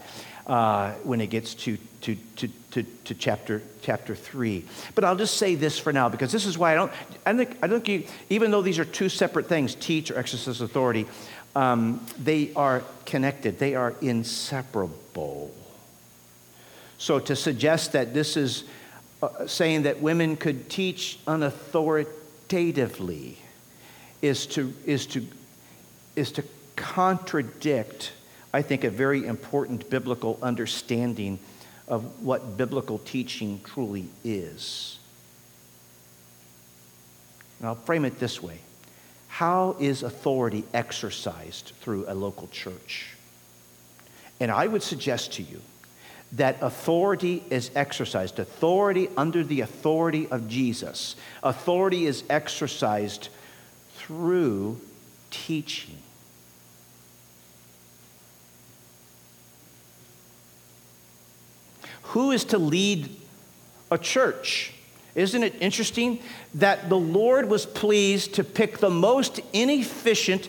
uh, 0.46 0.92
when 1.04 1.20
it 1.20 1.28
gets 1.28 1.54
to, 1.54 1.78
to, 2.02 2.16
to, 2.36 2.48
to, 2.72 2.82
to, 2.82 3.14
chapter, 3.14 3.62
chapter 3.80 4.14
3. 4.14 4.64
But 4.94 5.04
I'll 5.04 5.16
just 5.16 5.38
say 5.38 5.54
this 5.54 5.78
for 5.78 5.92
now, 5.92 6.08
because 6.08 6.32
this 6.32 6.44
is 6.44 6.58
why 6.58 6.72
I 6.72 6.74
don't, 6.74 6.92
I 7.24 7.32
think, 7.34 7.56
I 7.62 7.68
think 7.68 7.88
you, 7.88 8.04
even 8.28 8.50
though 8.50 8.60
these 8.60 8.80
are 8.80 8.84
two 8.84 9.08
separate 9.08 9.46
things, 9.46 9.76
teach 9.76 10.10
or 10.10 10.18
exercise 10.18 10.60
authority, 10.60 11.06
um, 11.54 12.04
they 12.18 12.52
are 12.54 12.82
connected, 13.04 13.58
they 13.58 13.74
are 13.74 13.94
inseparable. 14.00 15.54
So 16.98 17.18
to 17.18 17.36
suggest 17.36 17.92
that 17.92 18.14
this 18.14 18.36
is 18.36 18.64
uh, 19.22 19.46
saying 19.46 19.82
that 19.82 20.00
women 20.00 20.36
could 20.36 20.70
teach 20.70 21.18
unauthoritatively 21.26 23.34
is 24.22 24.46
to, 24.46 24.72
is 24.86 25.06
to, 25.06 25.26
is 26.16 26.32
to 26.32 26.44
contradict, 26.76 28.12
I 28.52 28.62
think, 28.62 28.84
a 28.84 28.90
very 28.90 29.26
important 29.26 29.90
biblical 29.90 30.38
understanding 30.42 31.38
of 31.88 32.22
what 32.22 32.56
biblical 32.56 32.98
teaching 32.98 33.60
truly 33.64 34.08
is. 34.24 34.98
And 37.58 37.68
I'll 37.68 37.74
frame 37.74 38.04
it 38.04 38.18
this 38.18 38.42
way 38.42 38.58
How 39.32 39.76
is 39.80 40.02
authority 40.02 40.62
exercised 40.74 41.72
through 41.80 42.04
a 42.06 42.12
local 42.12 42.48
church? 42.48 43.14
And 44.38 44.50
I 44.50 44.66
would 44.66 44.82
suggest 44.82 45.32
to 45.32 45.42
you 45.42 45.62
that 46.32 46.58
authority 46.60 47.42
is 47.48 47.70
exercised. 47.74 48.38
Authority 48.38 49.08
under 49.16 49.42
the 49.42 49.62
authority 49.62 50.28
of 50.28 50.48
Jesus. 50.48 51.16
Authority 51.42 52.04
is 52.04 52.24
exercised 52.28 53.30
through 53.94 54.78
teaching. 55.30 55.96
Who 62.02 62.32
is 62.32 62.44
to 62.44 62.58
lead 62.58 63.08
a 63.90 63.96
church? 63.96 64.74
Isn't 65.14 65.42
it 65.42 65.54
interesting 65.60 66.20
that 66.54 66.88
the 66.88 66.96
Lord 66.96 67.48
was 67.48 67.66
pleased 67.66 68.34
to 68.34 68.44
pick 68.44 68.78
the 68.78 68.90
most 68.90 69.40
inefficient 69.52 70.48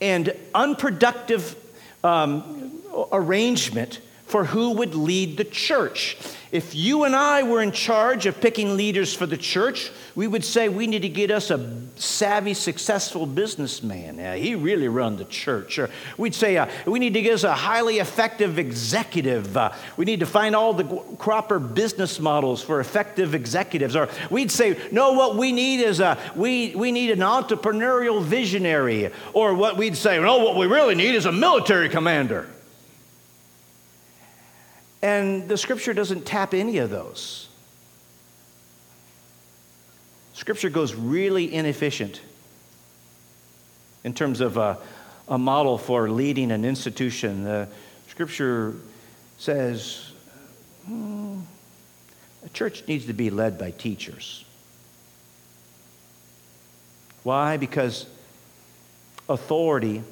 and 0.00 0.34
unproductive 0.54 1.56
um, 2.04 2.82
arrangement 3.12 4.00
for 4.26 4.44
who 4.44 4.72
would 4.72 4.94
lead 4.94 5.38
the 5.38 5.44
church? 5.44 6.16
If 6.52 6.74
you 6.74 7.04
and 7.04 7.16
I 7.16 7.42
were 7.42 7.62
in 7.62 7.72
charge 7.72 8.26
of 8.26 8.40
picking 8.40 8.76
leaders 8.76 9.14
for 9.14 9.26
the 9.26 9.36
church, 9.36 9.90
we 10.18 10.26
would 10.26 10.44
say 10.44 10.68
we 10.68 10.88
need 10.88 11.02
to 11.02 11.08
get 11.08 11.30
us 11.30 11.48
a 11.48 11.80
savvy, 11.94 12.52
successful 12.52 13.24
businessman. 13.24 14.18
Yeah, 14.18 14.34
he 14.34 14.56
really 14.56 14.88
run 14.88 15.16
the 15.16 15.24
church. 15.24 15.78
Or 15.78 15.90
we'd 16.16 16.34
say 16.34 16.56
uh, 16.56 16.66
we 16.86 16.98
need 16.98 17.14
to 17.14 17.22
get 17.22 17.34
us 17.34 17.44
a 17.44 17.54
highly 17.54 18.00
effective 18.00 18.58
executive. 18.58 19.56
Uh, 19.56 19.70
we 19.96 20.04
need 20.06 20.18
to 20.18 20.26
find 20.26 20.56
all 20.56 20.74
the 20.74 20.82
proper 21.20 21.60
business 21.60 22.18
models 22.18 22.60
for 22.60 22.80
effective 22.80 23.32
executives. 23.32 23.94
Or 23.94 24.08
we'd 24.28 24.50
say, 24.50 24.76
no, 24.90 25.12
what 25.12 25.36
we 25.36 25.52
need 25.52 25.82
is 25.82 26.00
a, 26.00 26.18
we, 26.34 26.74
we 26.74 26.90
need 26.90 27.12
an 27.12 27.20
entrepreneurial 27.20 28.20
visionary. 28.20 29.12
Or 29.34 29.54
what 29.54 29.76
we'd 29.76 29.96
say, 29.96 30.18
no, 30.18 30.38
what 30.38 30.56
we 30.56 30.66
really 30.66 30.96
need 30.96 31.14
is 31.14 31.26
a 31.26 31.32
military 31.32 31.88
commander. 31.88 32.48
And 35.00 35.48
the 35.48 35.56
scripture 35.56 35.94
doesn't 35.94 36.26
tap 36.26 36.54
any 36.54 36.78
of 36.78 36.90
those. 36.90 37.47
Scripture 40.38 40.70
goes 40.70 40.94
really 40.94 41.52
inefficient 41.52 42.20
in 44.04 44.14
terms 44.14 44.40
of 44.40 44.56
a, 44.56 44.78
a 45.26 45.36
model 45.36 45.76
for 45.76 46.08
leading 46.08 46.52
an 46.52 46.64
institution. 46.64 47.42
The 47.42 47.66
scripture 48.06 48.76
says 49.38 50.12
hmm, 50.86 51.40
a 52.46 52.48
church 52.50 52.86
needs 52.86 53.06
to 53.06 53.12
be 53.12 53.30
led 53.30 53.58
by 53.58 53.72
teachers. 53.72 54.44
Why? 57.24 57.56
Because 57.56 58.06
authority 59.28 60.04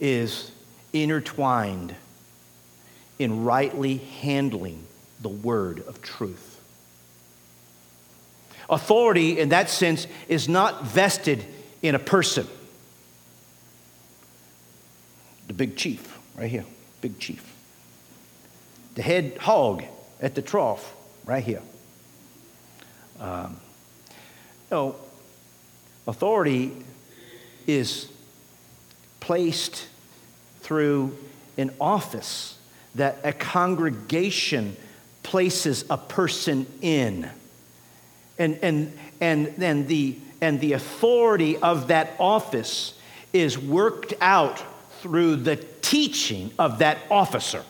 is 0.00 0.50
intertwined 0.94 1.94
in 3.18 3.44
rightly 3.44 3.98
handling 3.98 4.86
the 5.20 5.28
word 5.28 5.84
of 5.86 6.00
truth. 6.00 6.55
Authority, 8.68 9.38
in 9.38 9.50
that 9.50 9.70
sense, 9.70 10.06
is 10.28 10.48
not 10.48 10.84
vested 10.84 11.44
in 11.82 11.94
a 11.94 11.98
person. 11.98 12.46
The 15.46 15.54
big 15.54 15.76
chief, 15.76 16.18
right 16.36 16.50
here, 16.50 16.64
big 17.00 17.18
chief. 17.18 17.54
The 18.96 19.02
head 19.02 19.36
hog 19.38 19.84
at 20.20 20.34
the 20.34 20.42
trough, 20.42 20.94
right 21.24 21.44
here. 21.44 21.62
Um, 23.20 23.56
no, 24.70 24.96
authority 26.06 26.72
is 27.66 28.10
placed 29.20 29.86
through 30.60 31.16
an 31.56 31.70
office 31.80 32.58
that 32.96 33.18
a 33.22 33.32
congregation 33.32 34.76
places 35.22 35.84
a 35.90 35.96
person 35.96 36.66
in. 36.80 37.30
And, 38.38 38.58
and, 38.62 38.98
and, 39.20 39.54
and, 39.62 39.88
the, 39.88 40.16
and 40.40 40.60
the 40.60 40.74
authority 40.74 41.56
of 41.56 41.88
that 41.88 42.14
office 42.18 42.94
is 43.32 43.58
worked 43.58 44.14
out 44.20 44.62
through 45.00 45.36
the 45.36 45.56
teaching 45.56 46.50
of 46.58 46.78
that 46.78 46.98
officer. 47.10 47.64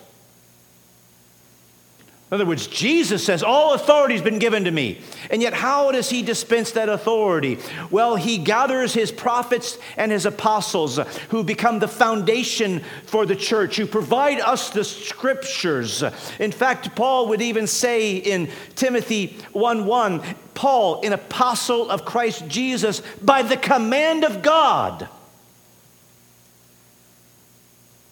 In 2.28 2.34
other 2.34 2.46
words, 2.46 2.66
Jesus 2.66 3.24
says, 3.24 3.44
All 3.44 3.74
authority 3.74 4.14
has 4.14 4.22
been 4.22 4.40
given 4.40 4.64
to 4.64 4.70
me. 4.72 4.98
And 5.30 5.40
yet, 5.40 5.54
how 5.54 5.92
does 5.92 6.10
he 6.10 6.22
dispense 6.22 6.72
that 6.72 6.88
authority? 6.88 7.58
Well, 7.88 8.16
he 8.16 8.38
gathers 8.38 8.92
his 8.92 9.12
prophets 9.12 9.78
and 9.96 10.10
his 10.10 10.26
apostles 10.26 10.98
who 11.28 11.44
become 11.44 11.78
the 11.78 11.86
foundation 11.86 12.82
for 13.04 13.26
the 13.26 13.36
church, 13.36 13.76
who 13.76 13.86
provide 13.86 14.40
us 14.40 14.70
the 14.70 14.82
scriptures. 14.82 16.02
In 16.40 16.50
fact, 16.50 16.96
Paul 16.96 17.28
would 17.28 17.42
even 17.42 17.68
say 17.68 18.16
in 18.16 18.50
Timothy 18.74 19.38
1 19.52 19.86
1, 19.86 20.20
Paul, 20.54 21.06
an 21.06 21.12
apostle 21.12 21.88
of 21.88 22.04
Christ 22.04 22.48
Jesus, 22.48 23.02
by 23.22 23.42
the 23.42 23.56
command 23.56 24.24
of 24.24 24.42
God. 24.42 25.08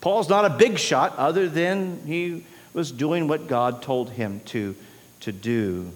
Paul's 0.00 0.28
not 0.28 0.44
a 0.44 0.50
big 0.50 0.78
shot, 0.78 1.16
other 1.16 1.48
than 1.48 2.06
he 2.06 2.44
was 2.74 2.92
doing 2.92 3.28
what 3.28 3.46
God 3.46 3.80
told 3.80 4.10
him 4.10 4.40
to, 4.46 4.76
to 5.20 5.32
do. 5.32 5.90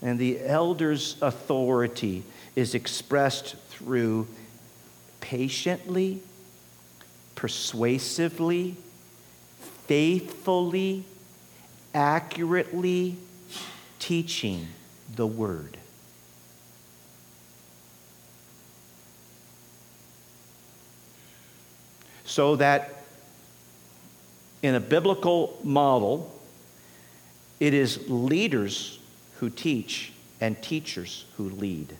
And 0.00 0.18
the 0.18 0.40
elder's 0.40 1.16
authority 1.20 2.22
is 2.54 2.74
expressed 2.74 3.56
through 3.68 4.28
patiently, 5.20 6.22
persuasively, 7.34 8.76
faithfully, 9.86 11.04
accurately 11.92 13.16
teaching 13.98 14.68
the 15.16 15.26
word. 15.26 15.76
So 22.24 22.56
that 22.56 22.97
in 24.62 24.74
a 24.74 24.80
biblical 24.80 25.58
model, 25.62 26.32
it 27.60 27.74
is 27.74 28.08
leaders 28.08 28.98
who 29.36 29.50
teach 29.50 30.12
and 30.40 30.60
teachers 30.62 31.24
who 31.36 31.50
lead 31.50 31.96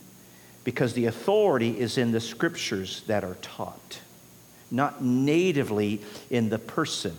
because 0.63 0.93
the 0.93 1.05
authority 1.05 1.79
is 1.79 1.97
in 1.97 2.11
the 2.11 2.19
scriptures 2.19 3.01
that 3.07 3.23
are 3.23 3.35
taught, 3.41 3.99
not 4.69 5.03
natively 5.03 6.01
in 6.29 6.49
the 6.49 6.59
person. 6.59 7.15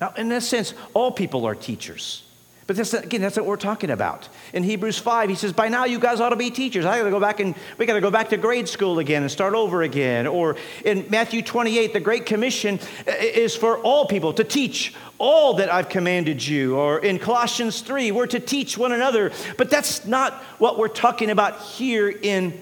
Now, 0.00 0.12
in 0.16 0.30
a 0.30 0.40
sense, 0.40 0.74
all 0.94 1.10
people 1.10 1.44
are 1.46 1.54
teachers. 1.54 2.22
But 2.68 2.76
that's, 2.76 2.92
again, 2.92 3.22
that's 3.22 3.38
what 3.38 3.46
we're 3.46 3.56
talking 3.56 3.88
about. 3.88 4.28
In 4.52 4.62
Hebrews 4.62 4.98
5, 4.98 5.30
he 5.30 5.36
says, 5.36 5.54
By 5.54 5.70
now 5.70 5.86
you 5.86 5.98
guys 5.98 6.20
ought 6.20 6.28
to 6.28 6.36
be 6.36 6.50
teachers. 6.50 6.84
I 6.84 6.98
gotta 6.98 7.08
go 7.08 7.18
back 7.18 7.40
and 7.40 7.54
we 7.78 7.86
gotta 7.86 8.02
go 8.02 8.10
back 8.10 8.28
to 8.28 8.36
grade 8.36 8.68
school 8.68 8.98
again 8.98 9.22
and 9.22 9.32
start 9.32 9.54
over 9.54 9.80
again. 9.80 10.26
Or 10.26 10.54
in 10.84 11.06
Matthew 11.08 11.40
28, 11.40 11.94
the 11.94 12.00
Great 12.00 12.26
Commission 12.26 12.78
uh, 13.08 13.12
is 13.18 13.56
for 13.56 13.78
all 13.78 14.04
people 14.04 14.34
to 14.34 14.44
teach 14.44 14.92
all 15.16 15.54
that 15.54 15.72
I've 15.72 15.88
commanded 15.88 16.46
you. 16.46 16.76
Or 16.76 16.98
in 16.98 17.18
Colossians 17.18 17.80
3, 17.80 18.10
we're 18.10 18.26
to 18.26 18.38
teach 18.38 18.76
one 18.76 18.92
another. 18.92 19.32
But 19.56 19.70
that's 19.70 20.04
not 20.04 20.34
what 20.58 20.78
we're 20.78 20.88
talking 20.88 21.30
about 21.30 21.62
here 21.62 22.10
in 22.10 22.60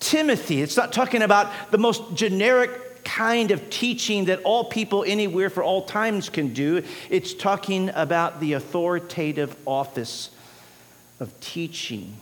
Timothy. 0.00 0.62
It's 0.62 0.78
not 0.78 0.94
talking 0.94 1.20
about 1.20 1.70
the 1.70 1.76
most 1.78 2.14
generic 2.14 2.70
kind 3.04 3.50
of 3.50 3.70
teaching 3.70 4.26
that 4.26 4.42
all 4.42 4.64
people 4.64 5.04
anywhere 5.06 5.50
for 5.50 5.62
all 5.62 5.82
times 5.82 6.28
can 6.28 6.52
do. 6.52 6.82
It's 7.10 7.34
talking 7.34 7.90
about 7.94 8.40
the 8.40 8.54
authoritative 8.54 9.56
office 9.66 10.30
of 11.20 11.38
teaching, 11.40 12.16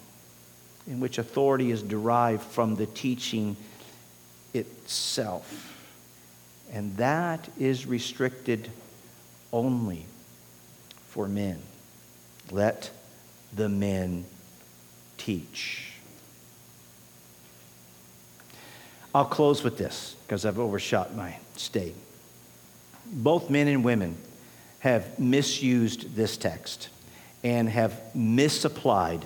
in 0.86 1.00
which 1.00 1.18
authority 1.18 1.70
is 1.70 1.82
derived 1.82 2.42
from 2.42 2.76
the 2.76 2.86
teaching 2.86 3.56
itself. 4.54 5.66
And 6.72 6.96
that 6.98 7.48
is 7.58 7.86
restricted 7.86 8.70
only 9.52 10.06
for 11.08 11.28
men. 11.28 11.60
Let 12.50 12.90
the 13.54 13.68
men 13.68 14.24
teach. 15.18 15.89
I'll 19.14 19.24
close 19.24 19.62
with 19.64 19.76
this 19.76 20.14
because 20.26 20.46
I've 20.46 20.58
overshot 20.58 21.14
my 21.14 21.36
state. 21.56 21.96
Both 23.06 23.50
men 23.50 23.66
and 23.66 23.84
women 23.84 24.16
have 24.80 25.18
misused 25.18 26.14
this 26.14 26.36
text 26.36 26.88
and 27.42 27.68
have 27.68 28.14
misapplied 28.14 29.24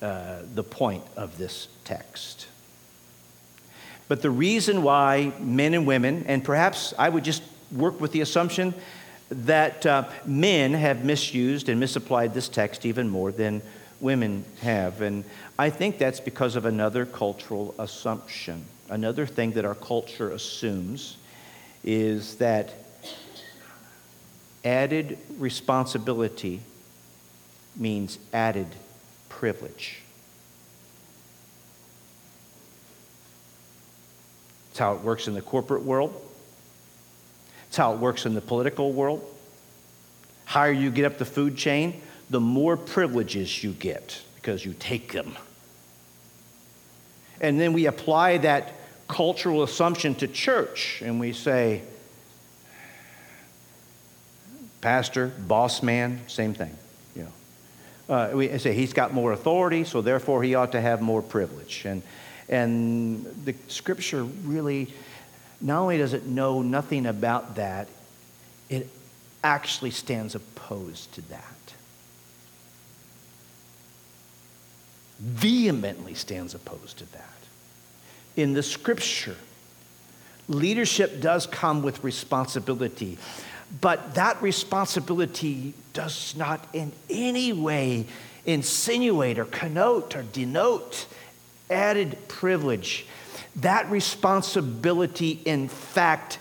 uh, 0.00 0.38
the 0.54 0.64
point 0.64 1.04
of 1.16 1.36
this 1.38 1.68
text. 1.84 2.46
But 4.08 4.22
the 4.22 4.30
reason 4.30 4.82
why 4.82 5.32
men 5.40 5.74
and 5.74 5.86
women, 5.86 6.24
and 6.26 6.42
perhaps 6.42 6.94
I 6.98 7.08
would 7.08 7.24
just 7.24 7.42
work 7.70 8.00
with 8.00 8.12
the 8.12 8.20
assumption 8.20 8.74
that 9.30 9.86
uh, 9.86 10.08
men 10.26 10.74
have 10.74 11.04
misused 11.04 11.68
and 11.68 11.80
misapplied 11.80 12.34
this 12.34 12.48
text 12.48 12.84
even 12.84 13.08
more 13.08 13.32
than 13.32 13.62
women 14.00 14.44
have. 14.60 15.00
And 15.00 15.24
I 15.58 15.70
think 15.70 15.98
that's 15.98 16.20
because 16.20 16.56
of 16.56 16.64
another 16.64 17.06
cultural 17.06 17.74
assumption. 17.78 18.64
Another 18.92 19.24
thing 19.24 19.52
that 19.52 19.64
our 19.64 19.74
culture 19.74 20.32
assumes 20.32 21.16
is 21.82 22.36
that 22.36 22.74
added 24.66 25.16
responsibility 25.38 26.60
means 27.74 28.18
added 28.34 28.66
privilege. 29.30 30.02
It's 34.72 34.78
how 34.78 34.92
it 34.92 35.00
works 35.00 35.26
in 35.26 35.32
the 35.32 35.40
corporate 35.40 35.84
world. 35.84 36.14
It's 37.68 37.78
how 37.78 37.94
it 37.94 37.98
works 37.98 38.26
in 38.26 38.34
the 38.34 38.42
political 38.42 38.92
world. 38.92 39.24
Higher 40.44 40.70
you 40.70 40.90
get 40.90 41.06
up 41.06 41.16
the 41.16 41.24
food 41.24 41.56
chain, 41.56 42.02
the 42.28 42.40
more 42.40 42.76
privileges 42.76 43.64
you 43.64 43.72
get 43.72 44.20
because 44.34 44.66
you 44.66 44.74
take 44.78 45.12
them. 45.12 45.34
And 47.40 47.58
then 47.58 47.72
we 47.72 47.86
apply 47.86 48.36
that 48.36 48.74
cultural 49.12 49.62
assumption 49.62 50.14
to 50.14 50.26
church 50.26 51.02
and 51.04 51.20
we 51.20 51.34
say, 51.34 51.82
pastor, 54.80 55.30
boss 55.46 55.82
man, 55.82 56.22
same 56.28 56.54
thing. 56.54 56.74
You 57.14 57.28
know, 58.08 58.14
uh, 58.14 58.30
we 58.32 58.56
say 58.58 58.72
he's 58.72 58.94
got 58.94 59.12
more 59.12 59.32
authority, 59.32 59.84
so 59.84 60.00
therefore 60.00 60.42
he 60.42 60.54
ought 60.54 60.72
to 60.72 60.80
have 60.80 61.02
more 61.02 61.20
privilege. 61.20 61.84
And 61.84 62.02
and 62.48 63.26
the 63.44 63.54
scripture 63.68 64.24
really, 64.24 64.92
not 65.60 65.80
only 65.80 65.98
does 65.98 66.14
it 66.14 66.26
know 66.26 66.62
nothing 66.62 67.04
about 67.04 67.56
that, 67.56 67.88
it 68.70 68.88
actually 69.44 69.90
stands 69.90 70.34
opposed 70.34 71.12
to 71.14 71.20
that. 71.28 71.74
Vehemently 75.20 76.14
stands 76.14 76.54
opposed 76.54 76.96
to 76.98 77.12
that. 77.12 77.41
In 78.36 78.54
the 78.54 78.62
scripture, 78.62 79.36
leadership 80.48 81.20
does 81.20 81.46
come 81.46 81.82
with 81.82 82.02
responsibility. 82.02 83.18
But 83.80 84.14
that 84.14 84.40
responsibility 84.42 85.74
does 85.92 86.34
not 86.36 86.66
in 86.72 86.92
any 87.08 87.52
way 87.52 88.06
insinuate 88.44 89.38
or 89.38 89.44
connote 89.46 90.16
or 90.16 90.22
denote 90.22 91.06
added 91.70 92.18
privilege. 92.28 93.06
That 93.56 93.90
responsibility, 93.90 95.40
in 95.44 95.68
fact, 95.68 96.38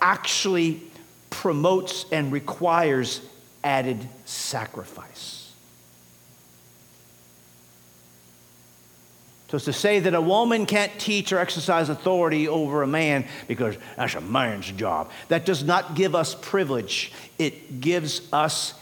actually 0.00 0.82
promotes 1.30 2.04
and 2.12 2.32
requires 2.32 3.20
added 3.62 4.08
sacrifice. 4.24 5.39
So 9.50 9.56
it's 9.56 9.64
to 9.64 9.72
say 9.72 9.98
that 9.98 10.14
a 10.14 10.20
woman 10.20 10.64
can't 10.64 10.96
teach 11.00 11.32
or 11.32 11.38
exercise 11.38 11.88
authority 11.88 12.46
over 12.46 12.84
a 12.84 12.86
man 12.86 13.26
because 13.48 13.76
that's 13.96 14.14
a 14.14 14.20
man's 14.20 14.70
job. 14.70 15.10
That 15.26 15.44
does 15.44 15.64
not 15.64 15.96
give 15.96 16.14
us 16.14 16.36
privilege. 16.36 17.10
It 17.36 17.80
gives 17.80 18.22
us 18.32 18.74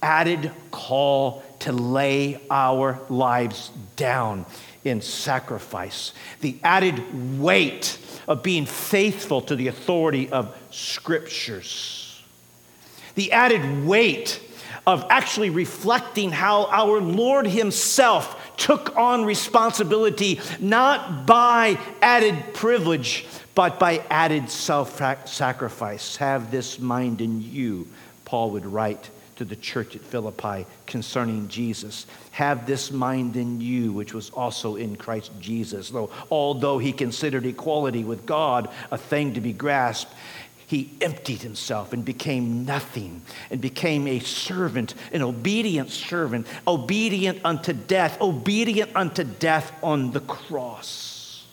added 0.00 0.52
call 0.70 1.42
to 1.58 1.72
lay 1.72 2.40
our 2.48 3.00
lives 3.08 3.72
down 3.96 4.46
in 4.84 5.00
sacrifice. 5.00 6.12
The 6.40 6.56
added 6.62 7.40
weight 7.40 7.98
of 8.28 8.44
being 8.44 8.64
faithful 8.64 9.40
to 9.42 9.56
the 9.56 9.66
authority 9.66 10.30
of 10.30 10.56
scriptures. 10.70 12.22
The 13.16 13.32
added 13.32 13.84
weight 13.84 14.40
of 14.86 15.04
actually 15.10 15.50
reflecting 15.50 16.30
how 16.30 16.66
our 16.66 17.00
Lord 17.00 17.48
Himself 17.48 18.45
took 18.56 18.96
on 18.96 19.24
responsibility 19.24 20.40
not 20.60 21.26
by 21.26 21.78
added 22.02 22.54
privilege, 22.54 23.26
but 23.54 23.78
by 23.78 24.02
added 24.10 24.50
self 24.50 25.00
sacrifice. 25.28 26.16
Have 26.16 26.50
this 26.50 26.78
mind 26.78 27.20
in 27.20 27.40
you, 27.40 27.88
Paul 28.24 28.50
would 28.50 28.66
write 28.66 29.10
to 29.36 29.44
the 29.44 29.56
church 29.56 29.94
at 29.94 30.02
Philippi 30.02 30.66
concerning 30.86 31.48
Jesus. 31.48 32.06
Have 32.32 32.66
this 32.66 32.90
mind 32.90 33.36
in 33.36 33.60
you, 33.60 33.92
which 33.92 34.14
was 34.14 34.30
also 34.30 34.76
in 34.76 34.96
Christ 34.96 35.30
Jesus. 35.40 35.90
Though, 35.90 36.10
although 36.30 36.78
he 36.78 36.92
considered 36.92 37.44
equality 37.44 38.02
with 38.02 38.26
God 38.26 38.70
a 38.90 38.98
thing 38.98 39.34
to 39.34 39.40
be 39.40 39.52
grasped, 39.52 40.12
he 40.66 40.90
emptied 41.00 41.42
himself 41.42 41.92
and 41.92 42.04
became 42.04 42.64
nothing 42.64 43.22
and 43.50 43.60
became 43.60 44.08
a 44.08 44.18
servant, 44.18 44.94
an 45.12 45.22
obedient 45.22 45.90
servant, 45.90 46.46
obedient 46.66 47.40
unto 47.44 47.72
death, 47.72 48.20
obedient 48.20 48.90
unto 48.96 49.22
death 49.22 49.72
on 49.82 50.10
the 50.10 50.20
cross. 50.20 51.46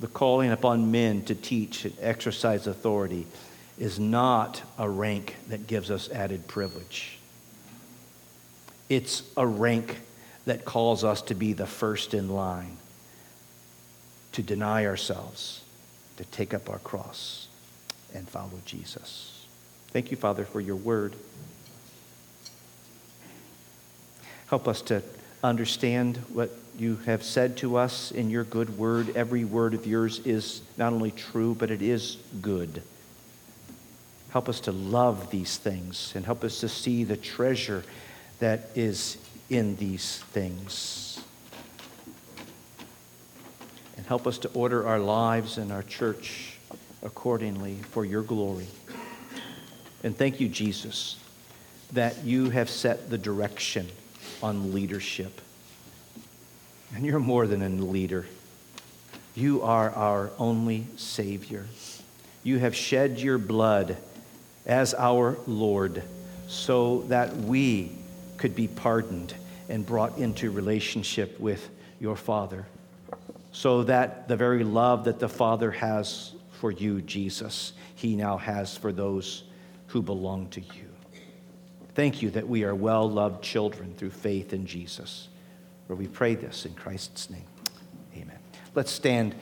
The 0.00 0.08
calling 0.08 0.50
upon 0.50 0.90
men 0.90 1.22
to 1.26 1.34
teach 1.34 1.84
and 1.84 1.94
exercise 2.00 2.66
authority 2.66 3.26
is 3.78 4.00
not 4.00 4.62
a 4.78 4.88
rank 4.88 5.36
that 5.48 5.66
gives 5.66 5.90
us 5.90 6.10
added 6.10 6.48
privilege. 6.48 7.18
It's 8.88 9.22
a 9.36 9.46
rank 9.46 10.00
that 10.44 10.64
calls 10.64 11.04
us 11.04 11.22
to 11.22 11.34
be 11.34 11.52
the 11.52 11.66
first 11.66 12.14
in 12.14 12.28
line, 12.28 12.76
to 14.32 14.42
deny 14.42 14.86
ourselves, 14.86 15.62
to 16.16 16.24
take 16.26 16.52
up 16.52 16.68
our 16.68 16.78
cross 16.78 17.48
and 18.14 18.28
follow 18.28 18.60
Jesus. 18.64 19.46
Thank 19.88 20.10
you, 20.10 20.16
Father, 20.16 20.44
for 20.44 20.60
your 20.60 20.76
word. 20.76 21.14
Help 24.48 24.68
us 24.68 24.82
to 24.82 25.02
understand 25.42 26.16
what 26.32 26.50
you 26.78 26.96
have 27.06 27.22
said 27.22 27.56
to 27.58 27.76
us 27.76 28.10
in 28.10 28.30
your 28.30 28.44
good 28.44 28.78
word. 28.78 29.16
Every 29.16 29.44
word 29.44 29.74
of 29.74 29.86
yours 29.86 30.20
is 30.20 30.62
not 30.76 30.92
only 30.92 31.10
true, 31.10 31.54
but 31.58 31.70
it 31.70 31.82
is 31.82 32.16
good. 32.40 32.82
Help 34.30 34.48
us 34.48 34.60
to 34.60 34.72
love 34.72 35.30
these 35.30 35.58
things 35.58 36.12
and 36.14 36.24
help 36.24 36.42
us 36.42 36.60
to 36.60 36.68
see 36.68 37.04
the 37.04 37.16
treasure 37.16 37.84
that 38.38 38.70
is 38.74 39.18
in 39.52 39.76
these 39.76 40.18
things. 40.32 41.20
And 43.98 44.06
help 44.06 44.26
us 44.26 44.38
to 44.38 44.48
order 44.54 44.86
our 44.88 44.98
lives 44.98 45.58
and 45.58 45.70
our 45.70 45.82
church 45.82 46.56
accordingly 47.02 47.76
for 47.90 48.06
your 48.06 48.22
glory. 48.22 48.66
And 50.02 50.16
thank 50.16 50.40
you, 50.40 50.48
Jesus, 50.48 51.18
that 51.92 52.24
you 52.24 52.48
have 52.48 52.70
set 52.70 53.10
the 53.10 53.18
direction 53.18 53.88
on 54.42 54.72
leadership. 54.72 55.42
And 56.94 57.04
you're 57.04 57.20
more 57.20 57.46
than 57.46 57.62
a 57.62 57.68
leader, 57.68 58.26
you 59.34 59.62
are 59.62 59.90
our 59.90 60.30
only 60.38 60.86
Savior. 60.96 61.66
You 62.42 62.58
have 62.58 62.74
shed 62.74 63.18
your 63.18 63.38
blood 63.38 63.98
as 64.66 64.94
our 64.94 65.36
Lord 65.46 66.02
so 66.48 67.02
that 67.08 67.36
we 67.36 67.92
could 68.36 68.56
be 68.56 68.66
pardoned 68.66 69.34
and 69.68 69.84
brought 69.86 70.18
into 70.18 70.50
relationship 70.50 71.38
with 71.40 71.70
your 72.00 72.16
Father, 72.16 72.66
so 73.52 73.82
that 73.84 74.28
the 74.28 74.36
very 74.36 74.64
love 74.64 75.04
that 75.04 75.18
the 75.18 75.28
Father 75.28 75.70
has 75.70 76.32
for 76.52 76.70
you, 76.70 77.00
Jesus, 77.02 77.72
he 77.94 78.16
now 78.16 78.36
has 78.36 78.76
for 78.76 78.92
those 78.92 79.44
who 79.88 80.02
belong 80.02 80.48
to 80.48 80.60
you. 80.60 80.88
Thank 81.94 82.22
you 82.22 82.30
that 82.30 82.48
we 82.48 82.64
are 82.64 82.74
well 82.74 83.08
loved 83.10 83.42
children 83.44 83.94
through 83.96 84.10
faith 84.10 84.52
in 84.52 84.66
Jesus. 84.66 85.28
For 85.86 85.94
we 85.94 86.06
pray 86.06 86.34
this 86.34 86.64
in 86.64 86.72
Christ's 86.74 87.28
name. 87.28 87.44
Amen. 88.16 88.38
Let's 88.74 88.90
stand. 88.90 89.34